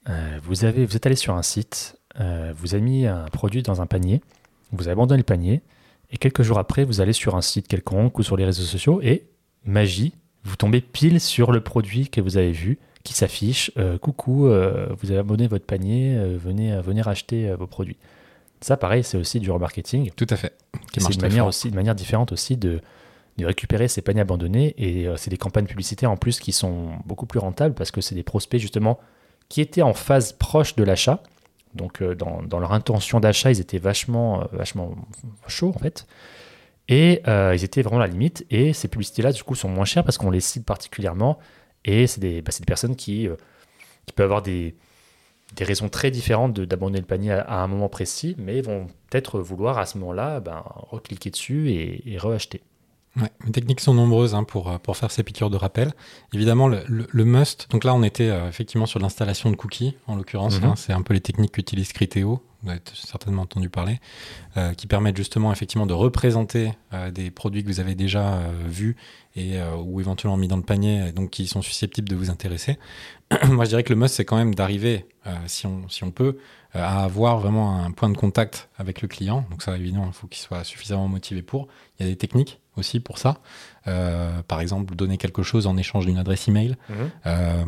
[0.10, 3.62] Euh, vous, avez, vous êtes allé sur un site, euh, vous avez mis un produit
[3.62, 4.22] dans un panier,
[4.72, 5.62] vous avez abandonné le panier,
[6.10, 9.00] et quelques jours après, vous allez sur un site quelconque ou sur les réseaux sociaux,
[9.04, 9.28] et
[9.64, 13.72] magie, vous tombez pile sur le produit que vous avez vu qui s'affiche.
[13.78, 17.68] euh, coucou, euh, vous avez abandonné votre panier, euh, venez, euh, venez racheter euh, vos
[17.68, 17.98] produits.
[18.60, 20.12] Ça, pareil, c'est aussi du remarketing.
[20.16, 20.56] Tout à fait.
[20.96, 21.48] C'est une manière fort.
[21.48, 22.80] aussi, une manière différente aussi de,
[23.38, 24.74] de récupérer ces paniers abandonnés.
[24.78, 28.02] Et euh, c'est des campagnes publicitaires en plus qui sont beaucoup plus rentables parce que
[28.02, 29.00] c'est des prospects justement
[29.50, 31.22] qui étaient en phase proche de l'achat.
[31.76, 34.96] Donc euh, dans, dans leur intention d'achat, ils étaient vachement, euh, vachement
[35.48, 36.08] chauds en fait.
[36.88, 38.46] Et ils étaient vraiment à la limite.
[38.50, 41.39] Et ces publicités-là, du coup, sont moins chères parce qu'on les cible particulièrement.
[41.86, 43.30] Et c'est des, bah, des personnes qui,
[44.06, 44.76] qui peuvent avoir des,
[45.56, 49.39] des raisons très différentes d'abandonner le panier à, à un moment précis, mais vont peut-être
[49.39, 52.62] vouloir à ce moment-là ben, recliquer dessus et, et reacheter.
[53.17, 55.91] Ouais, les techniques sont nombreuses hein, pour, euh, pour faire ces piqûres de rappel.
[56.34, 59.97] Évidemment, le, le- le must, donc là on était euh, effectivement sur l'installation de cookies,
[60.08, 60.63] en l'occurrence, Mhm.
[60.69, 64.00] hein, c'est un peu les techniques qu'utilise Criteo, vous avez certainement entendu parler,
[64.56, 68.95] euh, qui permettent justement effectivement de représenter euh, des produits que vous avez déjà vus
[69.36, 72.78] et ou éventuellement mis dans le panier, et donc qui sont susceptibles de vous intéresser.
[73.50, 75.06] Moi je dirais que le must c'est quand même d'arriver,
[75.47, 76.38] si, on, si on peut,
[76.74, 79.45] à avoir vraiment un point de contact avec le client.
[79.52, 81.67] Donc ça évidemment, il faut qu'il soit suffisamment motivé pour.
[82.00, 83.40] Il y a des techniques aussi pour ça.
[83.88, 86.76] Euh, par exemple, donner quelque chose en échange d'une adresse email,
[87.26, 87.64] euh,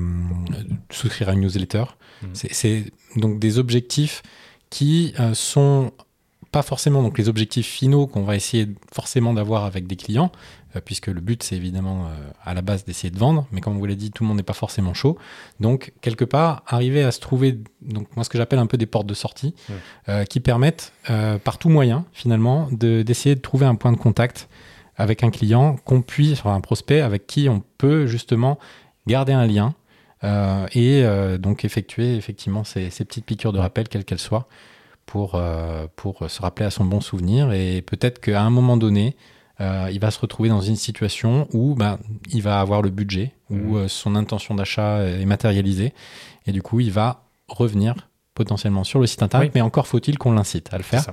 [0.91, 1.83] souscrire à une newsletter.
[2.21, 2.29] Mhm.
[2.33, 2.85] C'est-
[3.15, 4.23] donc des objectifs
[4.69, 5.91] qui euh, sont
[6.51, 10.31] pas forcément donc les objectifs finaux qu'on va essayer forcément d'avoir avec des clients,
[10.75, 12.07] euh, puisque le but c'est évidemment
[12.43, 14.37] à la base d'essayer de vendre, mais comme on vous l'a dit, tout le monde
[14.37, 15.17] n'est pas forcément chaud.
[15.59, 18.85] Donc quelque part, arriver à se trouver, donc moi ce que j'appelle un peu des
[18.85, 19.55] portes de sortie,
[20.29, 20.93] qui permettent
[21.43, 24.47] par tout moyen finalement de- d'essayer de trouver un point de contact
[24.97, 28.59] avec un client qu'on puisse, enfin un prospect avec qui on peut justement
[29.07, 29.73] garder un lien
[30.23, 34.47] euh, et euh, donc effectuer effectivement ces, ces petites piqûres de rappel, quelles qu'elles soient,
[35.05, 37.51] pour, euh, pour se rappeler à son bon souvenir.
[37.51, 39.15] Et peut-être qu'à un moment donné,
[39.59, 41.97] il va se retrouver dans une situation où ben,
[42.29, 45.93] il va avoir le budget, où euh, son intention d'achat est matérialisée,
[46.45, 47.95] et du coup, il va revenir
[48.33, 49.51] potentiellement sur le site internet, Oui.
[49.55, 51.05] mais encore faut-il qu'on l'incite à le faire.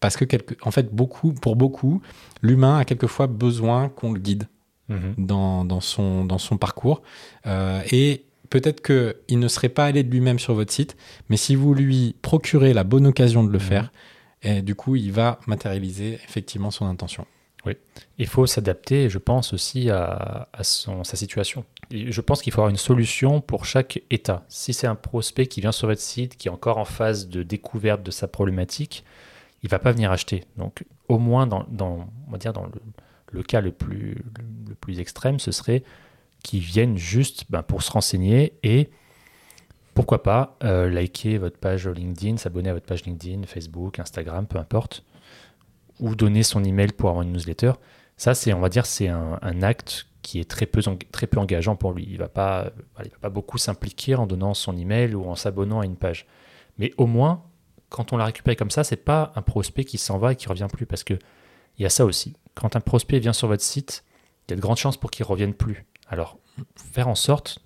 [0.00, 2.00] Parce que, quelque, en fait, beaucoup, pour beaucoup,
[2.42, 4.44] l'humain a quelquefois besoin qu'on le guide
[4.88, 5.14] Mhm.
[5.18, 7.00] dans, dans son, dans son parcours.
[7.46, 10.96] Euh, et peut-être qu'il ne serait pas allé de lui-même sur votre site,
[11.28, 13.64] mais si vous lui procurez la bonne occasion de le Mhm.
[13.64, 13.92] faire,
[14.42, 17.26] et du coup, il va matérialiser effectivement son intention.
[18.18, 21.64] Il faut s'adapter, je pense, aussi à, à son, sa situation.
[21.90, 24.44] Et je pense qu'il faut avoir une solution pour chaque état.
[24.48, 27.42] Si c'est un prospect qui vient sur votre site, qui est encore en phase de
[27.42, 29.04] découverte de sa problématique,
[29.62, 30.44] il va pas venir acheter.
[30.56, 31.66] Donc, au moins, dans,
[32.28, 32.38] va
[33.32, 35.82] le, cas le plus, extrême, ce serait
[36.42, 38.90] qu'ils viennent juste ben, pour se renseigner et
[39.94, 44.58] pourquoi pas euh, liker votre page LinkedIn, s'abonner à votre page LinkedIn, Facebook, Instagram, peu
[44.58, 45.04] importe,
[45.98, 47.72] ou donner son email pour avoir une newsletter.
[48.16, 50.80] Ça, c'est, on va dire, c'est un, acte qui est très peu,
[51.36, 52.06] engageant pour lui.
[52.08, 52.70] Il va voilà,
[53.04, 56.26] il va pas beaucoup s'impliquer en donnant son email ou en s'abonnant à une page.
[56.78, 57.42] Mais au moins,
[57.90, 60.48] quand on l'a récupéré comme ça, c'est pas un prospect qui s'en va et qui
[60.48, 61.14] revient plus, parce que
[61.78, 62.36] il y a ça aussi.
[62.54, 64.04] quand un prospect vient sur votre site,
[64.46, 65.86] il y a de grandes chances pour qu'il ne revienne plus.
[66.08, 66.38] Alors,
[66.76, 67.60] faire en sorte,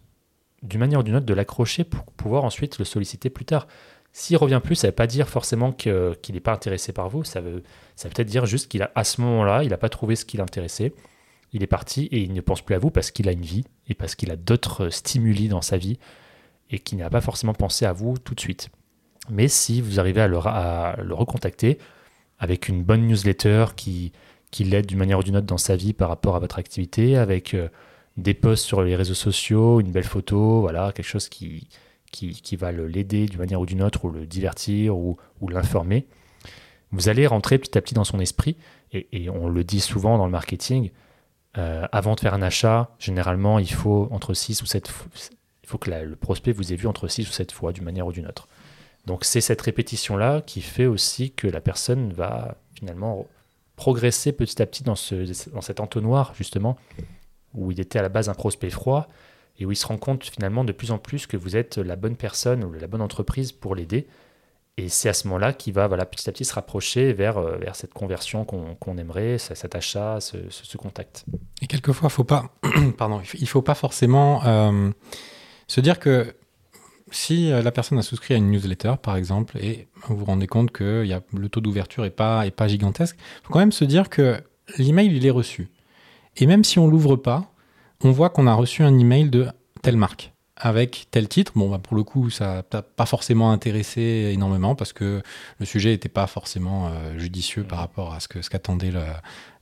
[0.63, 3.67] d'une manière ou d'une autre, de l'accrocher pour pouvoir ensuite le solliciter plus tard.
[4.13, 7.25] S'il revient plus, ça ne veut pas dire forcément qu'il n'est pas intéressé par vous.
[7.25, 7.63] Ça veut,
[7.97, 10.95] ça peut-être dire juste qu'il à ce moment-là, il n'a pas trouvé ce qui l'intéressait.
[11.53, 13.65] Il est parti et il ne pense plus à vous parce qu'il a une vie
[13.89, 15.99] et parce qu'il a d'autres stimuli dans sa vie
[16.71, 18.71] et qu'il n'a pas forcément pensé à vous tout de suite.
[19.31, 21.79] Mais si vous arrivez à le, à le recontacter
[22.39, 24.13] avec une bonne newsletter qui,
[24.61, 27.55] l'aide d'une manière ou d'une autre dans sa vie par rapport à votre activité, avec
[27.55, 27.69] euh,
[28.17, 31.69] des posts sur les réseaux sociaux, une belle photo, voilà, quelque chose qui,
[32.53, 36.07] va l'aider d'une manière ou d'une autre, ou le divertir, ou, l'informer,
[36.93, 38.57] vous allez rentrer petit à petit dans son esprit,
[38.93, 40.91] et, on le dit souvent dans le marketing,
[41.57, 44.93] euh, avant de faire un achat, généralement, il faut entre 6 ou 7
[45.65, 48.07] il faut que le prospect vous ait vu entre 6 ou 7 fois d'une manière
[48.07, 48.49] ou d'une autre.
[49.07, 53.27] Donc c'est cette répétition-là qui fait aussi que la personne va finalement
[53.77, 56.77] progresser petit à petit dans, ce, dans cet entonnoir, justement,
[57.55, 59.09] où il était à la base un prospect froid,
[59.59, 61.97] et où il se rend compte finalement de plus en plus que vous êtes la
[61.97, 64.07] bonne personne ou la bonne entreprise pour l'aider.
[64.77, 67.59] Et c'est à ce moment-là qu'il va voilà, petit à petit se rapprocher vers, euh,
[67.59, 71.25] vers cette conversion qu'on aimerait, cet achat, ce, contact.
[71.63, 72.51] Et quelquefois, faut pas,
[72.99, 74.91] pardon, il ne faut pas forcément euh,
[75.69, 76.35] se dire que
[77.11, 80.47] si euh, la personne a souscrit à une newsletter, par exemple, et vous vous rendez
[80.47, 83.59] compte que y a, le taux d'ouverture n'est pas, est pas gigantesque, il faut quand
[83.59, 84.41] même se dire que
[84.79, 85.69] l'email, il est reçu.
[86.37, 87.53] Et même si on l'ouvre pas,
[88.03, 89.47] on voit qu'on a reçu un email de
[89.83, 91.53] telle marque avec tel titre.
[91.55, 95.23] Bon, bah pour le coup, ça n'a pas forcément intéressé énormément parce que
[95.59, 99.03] le sujet n'était pas forcément euh, judicieux par rapport à ce que ce qu'attendait le,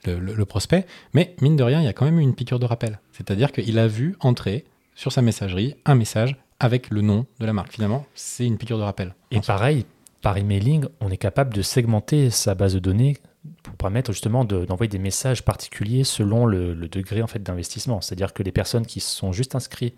[0.05, 0.87] le, le, prospect.
[1.15, 3.01] Mais mine de rien, il y a quand même eu une piqûre de rappel.
[3.13, 7.53] C'est-à-dire qu'il a vu entrer sur sa messagerie un message avec le nom de la
[7.53, 7.73] marque.
[7.73, 9.15] Finalement, c'est une piqûre de rappel.
[9.33, 9.85] Et pareil,
[10.23, 13.19] par emailing, on est capable de segmenter sa base de données
[13.65, 18.01] pour permettre justement d'envoyer de, des messages particuliers selon le, le degré en fait d'investissement.
[18.01, 19.97] C'est-à-dire que les personnes qui sont juste inscrites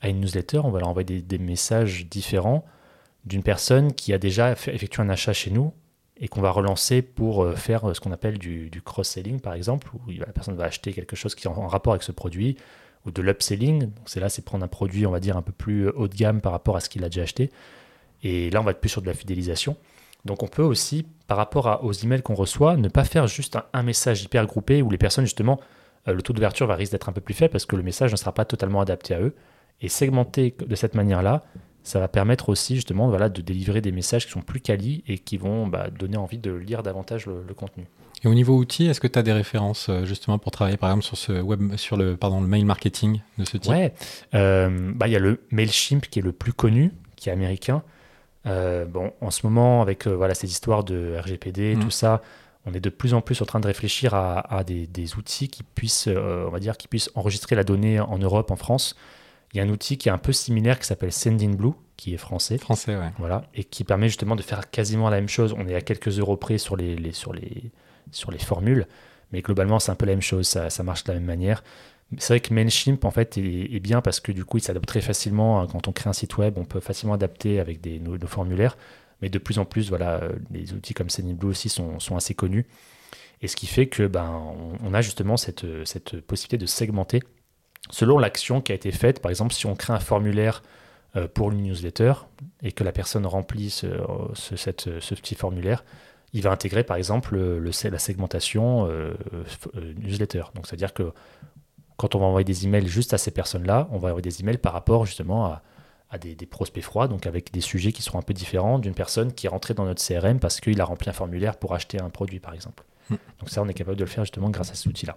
[0.00, 2.64] à une newsletter, on va leur envoyer des, des messages différents
[3.26, 5.74] d'une personne qui a déjà effectué un achat chez nous
[6.18, 9.88] et qu'on va relancer pour euh, faire ce qu'on appelle du, du cross-selling par exemple,
[9.94, 12.56] où la personne va acheter quelque chose qui est en rapport avec ce produit,
[13.06, 13.90] ou de l'upselling.
[14.04, 16.40] C'est là, c'est prendre un produit, on va dire, un peu plus haut de gamme
[16.40, 17.50] par rapport à ce qu'il a déjà acheté.
[18.22, 19.76] Et là, on va être plus sur de la fidélisation.
[20.24, 23.82] Donc on peut aussi, par rapport aux emails qu'on reçoit, ne pas faire juste un,
[23.82, 25.60] message hyper groupé où les personnes, justement,
[26.08, 28.10] euh, le taux d'ouverture va risque d'être un peu plus faible parce que le message
[28.10, 29.34] ne sera pas totalement adapté à eux.
[29.80, 31.44] Et segmenter de cette manière-là,
[31.84, 35.36] ça va permettre aussi justement de délivrer des messages qui sont plus quali et qui
[35.36, 37.86] vont bah, donner envie de lire davantage le contenu.
[38.24, 41.04] Et au niveau outils, est-ce que tu as des références justement pour travailler par exemple
[41.04, 43.70] sur ce web, sur le, pardon, le mail marketing de ce type?
[43.70, 43.92] Ouais,
[44.34, 47.82] euh, bah, il y a le Mailchimp qui est le plus connu, qui est américain.
[48.46, 51.80] Euh, bon, en ce moment, avec euh, voilà, ces histoires de RGPD, mmh.
[51.80, 52.22] tout ça,
[52.64, 55.48] on est de plus en plus en train de réfléchir à, à des, des, outils
[55.48, 58.96] qui puissent, on va dire, qui puissent enregistrer la donnée en Europe, en France.
[59.52, 62.18] Il y a un outil qui est un peu similaire qui s'appelle Sendinblue, qui est
[62.18, 62.58] français.
[62.58, 63.12] Français, ouais.
[63.18, 65.54] Voilà, et qui permet justement de faire quasiment la même chose.
[65.56, 67.70] On est à quelques euros près sur les, les sur les,
[68.10, 68.86] sur les formules,
[69.32, 71.64] mais globalement, c'est un peu la même chose, ça, marche de la même manière.
[72.18, 75.00] C'est vrai que Mailchimp, en fait, est, bien parce que du coup, il s'adapte très
[75.00, 75.66] facilement.
[75.66, 78.76] Quand on crée un site web, on peut facilement adapter avec nos, formulaires.
[79.22, 80.20] Mais de plus en plus, voilà,
[80.52, 82.66] les outils comme Sendinblue aussi sont, assez connus.
[83.42, 87.20] Et ce qui fait que ben, on, a justement cette, cette possibilité de segmenter
[87.90, 89.20] selon l'action qui a été faite.
[89.20, 90.62] Par exemple, si on crée un formulaire
[91.16, 92.14] euh, pour une newsletter
[92.62, 93.86] et que la personne remplit ce,
[94.34, 95.84] cette, ce petit formulaire,
[96.32, 99.14] il va intégrer par exemple le, le, la segmentation euh,
[99.74, 100.44] euh, newsletter.
[100.54, 101.12] Donc c'est-à-dire que
[101.96, 104.58] quand on va envoyer des emails juste à ces personnes-là, on va envoyer des emails
[104.58, 105.62] par rapport justement à,
[106.10, 108.94] à des, des, prospects froids, donc avec des sujets qui seront un peu différents d'une
[108.94, 112.00] personne qui est rentrée dans notre CRM parce qu'il a rempli un formulaire pour acheter
[112.00, 112.84] un produit par exemple.
[113.08, 113.14] Mmh.
[113.40, 115.16] Donc ça, on est capable de le faire justement grâce à cet outil-là.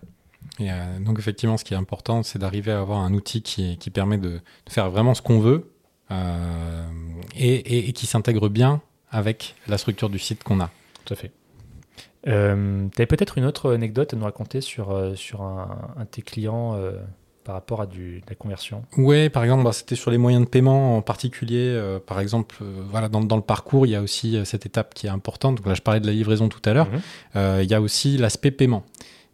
[0.60, 3.78] Et euh, donc effectivement, ce qui est important, c'est d'arriver à avoir un outil qui,
[3.78, 5.72] qui permet de, de, faire vraiment ce qu'on veut
[6.12, 6.86] euh,
[7.36, 10.72] et, et, et, qui s'intègre bien avec la structure du site qu'on a.
[11.10, 11.32] Tout à fait.
[12.28, 16.04] Euh, tu avais peut-être une autre anecdote à nous raconter sur, euh, sur un, un
[16.04, 16.92] de tes clients euh,
[17.44, 18.84] par rapport à du, de la conversion?
[18.96, 21.66] Oui, par exemple, bah, c'était sur les moyens de paiement en particulier.
[21.68, 22.58] Euh, par exemple,
[22.92, 25.56] voilà, dans, dans, le parcours, il y a aussi cette étape qui est importante.
[25.56, 26.90] Donc là, je parlais de la livraison tout à l'heure.
[26.90, 27.62] Mmh.
[27.64, 28.84] il y a aussi l'aspect paiement.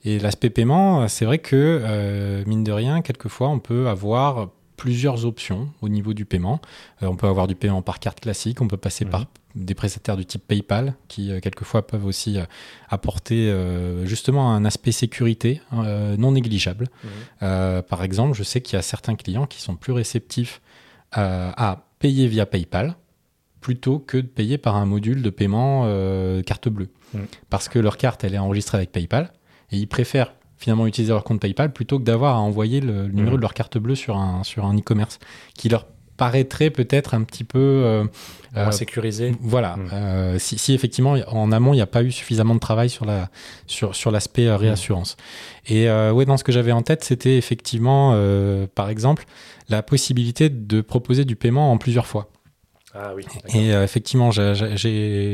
[0.05, 5.69] Et l'aspect paiement, c'est vrai que, mine de rien, quelquefois, on peut avoir plusieurs options
[5.82, 6.59] au niveau du paiement.
[7.03, 9.09] Euh, on peut avoir du paiement par carte classique, on peut passer mmh.
[9.09, 12.43] par des prestataires du type PayPal qui euh, quelquefois peuvent aussi euh,
[12.89, 13.53] apporter
[14.03, 16.88] justement un aspect sécurité euh, non négligeable.
[17.41, 17.82] Mmh.
[17.89, 20.61] par exemple, je sais qu'il y a certains clients qui sont plus réceptifs
[21.11, 22.95] à payer via PayPal
[23.61, 25.84] plutôt que de payer par un module de paiement
[26.43, 26.89] carte bleue.
[27.13, 27.19] Mmh.
[27.49, 29.32] Parce que leur carte, elle est enregistrée avec PayPal
[29.71, 33.14] et ils préfèrent finalement utiliser leur compte PayPal plutôt que d'avoir à envoyer le, le
[33.14, 35.20] numéro de leur carte bleue sur un, sur un e-commerce
[35.56, 35.86] qui leur
[36.18, 38.06] paraîtrait peut-être un petit peu euh,
[38.53, 39.36] Moins euh, sécurisé.
[39.41, 39.89] voilà, Mm.
[39.91, 43.03] euh, si, si effectivement en amont il n'y a pas eu suffisamment de travail sur
[43.03, 43.30] la
[43.68, 45.18] sur sur l'aspect euh, réassurance.
[45.68, 48.12] Et ouais, dans ce que j'avais en tête, c'était effectivement,
[48.76, 49.26] par exemple,
[49.68, 52.30] la possibilité de proposer du paiement en plusieurs fois.
[52.93, 53.26] Ah oui.
[53.53, 55.34] Et euh, effectivement, j'ai-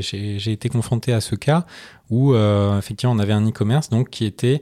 [0.52, 1.66] été confronté à ce cas
[2.10, 4.62] où euh, effectivement on avait un e-commerce donc qui était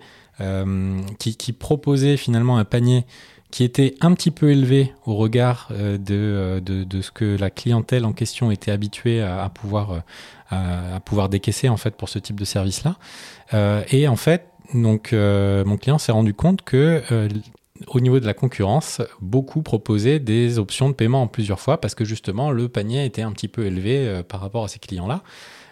[1.18, 3.06] qui, qui proposait finalement un panier
[3.52, 7.50] qui était un petit peu élevé au regard euh, de, euh, de, ce que la
[7.50, 10.04] clientèle en question était habituée à, pouvoir
[10.52, 13.86] euh, décaisser en fait pour ce type de service là.
[13.92, 17.28] et en fait, donc euh, mon client s'est rendu compte que euh,
[17.88, 21.96] au niveau de la concurrence, beaucoup proposaient des options de paiement en plusieurs fois parce
[21.96, 25.24] que justement le panier était un petit peu élevé euh, par rapport à ces clients-là.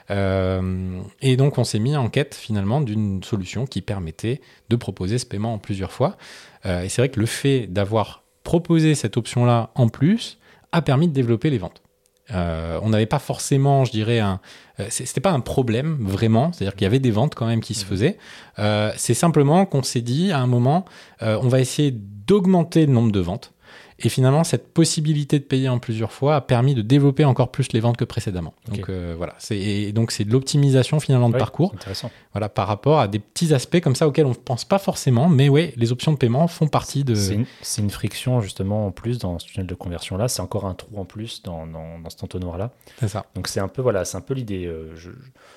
[0.10, 5.18] Euh, et donc on s'est mis en quête finalement d'une solution qui permettait de proposer
[5.18, 6.18] ce paiement en plusieurs fois.
[6.66, 10.39] Euh, et c'est vrai que le fait d'avoir proposé cette option-là en plus
[10.72, 11.82] a permis de développer les ventes.
[12.34, 14.41] Euh, on n'avait pas forcément, je dirais, un.
[14.89, 17.84] C'était pas un problème vraiment, c'est-à-dire qu'il y avait des ventes quand même qui se
[17.84, 18.18] faisaient.
[18.60, 20.86] Euh, c'est simplement qu'on s'est dit à un moment,
[21.22, 23.53] on va essayer d'augmenter le nombre de ventes.
[24.00, 27.74] Et finalement, cette possibilité de payer en plusieurs fois a permis de développer encore plus
[27.74, 28.54] les ventes que précédemment.
[28.68, 31.74] Donc euh, voilà, c'est et donc c'est de l'optimisation finalement de parcours.
[31.74, 32.12] Intéressant.
[32.34, 35.30] Voilà, par rapport à des petits aspects comme ça auxquels on ne pense pas forcément,
[35.30, 37.16] mais ouais, les options de paiement font partie de.
[37.16, 40.28] C'est une, friction justement en plus dans ce tunnel de conversion là.
[40.28, 42.72] C'est encore un trou en plus dans, dans, dans cet entonnoir là.
[43.00, 43.26] C'est ça.
[43.34, 44.66] Donc c'est un peu voilà, c'est un peu l'idée.
[44.66, 45.10] euh, Je,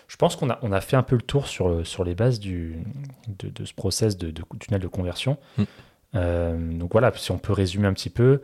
[0.09, 2.41] je pense qu'on a, on a fait un peu le tour sur, sur les bases
[2.41, 2.78] du,
[3.38, 5.36] de, de ce process de, de tunnel de conversion.
[5.59, 5.64] Mm.
[6.14, 8.42] Euh, donc voilà, si on peut résumer un petit peu,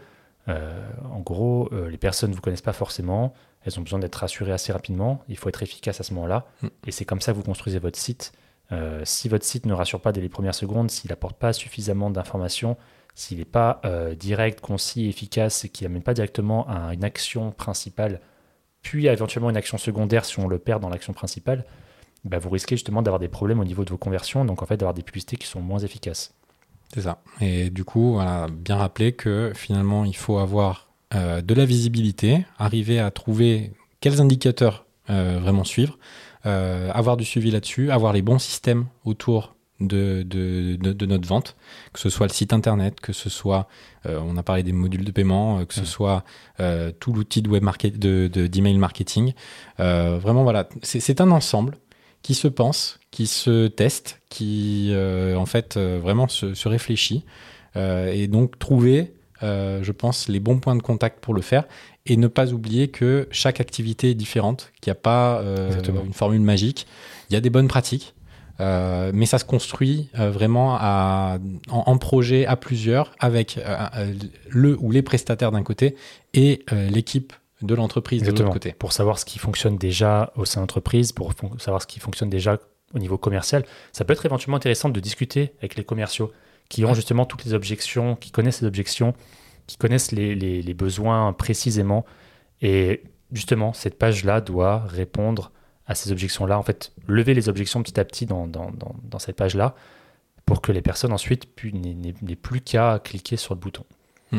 [0.48, 4.14] euh, en gros, euh, les personnes ne vous connaissent pas forcément, elles ont besoin d'être
[4.16, 6.68] rassurées assez rapidement, il faut être efficace à ce moment-là, Mm.
[6.86, 8.32] et c'est comme ça que vous construisez votre site.
[8.72, 12.10] Euh, si votre site ne rassure pas dès les premières secondes, s'il n'apporte pas suffisamment
[12.10, 12.76] d'informations,
[13.14, 17.50] s'il n'est pas euh, direct, concis, efficace, et qu'il n'amène pas directement à une action
[17.50, 18.20] principale,
[18.82, 21.64] puis à éventuellement une action secondaire si on le perd dans l'action principale,
[22.24, 24.76] bah, vous risquez justement d'avoir des problèmes au niveau de vos conversions, donc en fait
[24.76, 26.34] d'avoir des publicités qui sont moins efficaces.
[26.94, 27.22] C'est ça.
[27.40, 32.46] Et du coup, voilà, bien rappeler que finalement, il faut avoir euh, de la visibilité,
[32.58, 35.98] arriver à trouver quels indicateurs euh, vraiment suivre,
[36.46, 41.28] euh, avoir du suivi là-dessus, avoir les bons systèmes autour de, de, de- de notre
[41.28, 41.54] vente,
[41.92, 43.68] que ce soit le site internet, que ce soit,
[44.06, 46.24] euh, on a parlé des modules de paiement, euh, que ce soit
[46.60, 49.34] euh, tout l'outil de web market, de, de- d'email marketing.
[49.78, 51.76] Vraiment, voilà, c'est un ensemble
[52.26, 57.24] qui se pense, qui se teste, qui euh, en fait euh, vraiment se, se réfléchit
[57.76, 59.12] euh, et donc trouver,
[59.42, 61.68] je pense, les bons points de contact pour le faire
[62.04, 65.40] et ne pas oublier que chaque activité est différente, qu'il n'y a pas
[65.86, 66.88] une formule magique.
[67.30, 68.16] Il y a des bonnes pratiques,
[68.60, 74.14] euh, mais ça se construit euh, vraiment à, en, en projet à plusieurs avec euh,
[74.48, 75.94] le ou les prestataires d'un côté
[76.32, 77.32] et l'équipe
[77.66, 78.72] de l'entreprise de l'autre côté.
[78.72, 82.30] Pour savoir ce qui fonctionne déjà au sein de l'entreprise, pour savoir ce qui fonctionne
[82.30, 82.58] déjà
[82.94, 86.32] au niveau commercial, ça peut être éventuellement intéressant de discuter avec les commerciaux
[86.68, 86.94] qui ont Ouais.
[86.94, 89.14] justement toutes les objections, qui connaissent les objections,
[89.66, 92.04] qui connaissent les, les- les besoins précisément.
[92.62, 93.02] Et
[93.32, 95.52] justement, cette page-là doit répondre
[95.86, 96.58] à ces objections-là.
[96.58, 99.74] En fait, lever les objections petit à petit dans, dans- dans- dans cette page-là
[100.44, 103.84] pour que les personnes ensuite n'aient plus qu'à cliquer sur le bouton.
[104.32, 104.38] Hmm.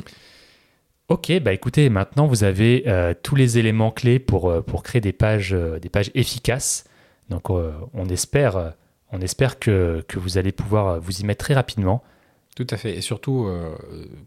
[1.09, 4.99] Ok, bah écoutez, maintenant vous avez euh, tous les éléments clés pour, euh, pour créer
[4.99, 6.83] des pages, euh, des pages efficaces.
[7.29, 8.73] Donc on espère,
[9.11, 12.01] on espère que, que vous allez pouvoir vous y mettre très rapidement.
[12.55, 12.95] Tout à fait.
[12.95, 13.49] Et surtout,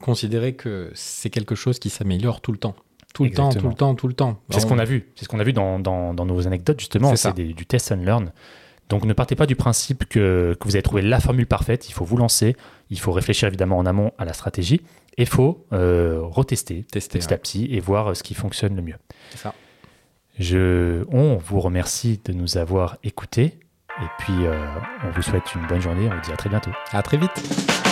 [0.02, 2.74] considérer que c'est quelque chose qui s'améliore tout le temps.
[3.14, 4.38] Tout le temps, tout le temps, tout le temps.
[4.50, 5.08] C'est ce qu'on a vu.
[5.16, 7.16] C'est ce qu'on a vu dans, dans- dans nos anecdotes, justement.
[7.16, 8.32] C'est du test and learn.
[8.90, 11.88] Donc ne partez pas du principe que, que vous avez trouvé la formule parfaite.
[11.88, 12.54] Il faut vous lancer.
[12.90, 14.82] Il faut réfléchir évidemment en amont à la stratégie.
[15.16, 17.18] Et il faut euh, retester Tester.
[17.18, 17.32] petit ouais.
[17.32, 18.96] à petit et voir euh, ce qui fonctionne le mieux.
[19.30, 19.54] C'est ça.
[20.38, 23.58] Je, on vous remercie de nous avoir écoutés.
[24.00, 24.56] Et puis, euh,
[25.04, 26.08] on vous souhaite une bonne journée.
[26.10, 26.70] On vous dit à très bientôt.
[26.92, 27.89] À très vite.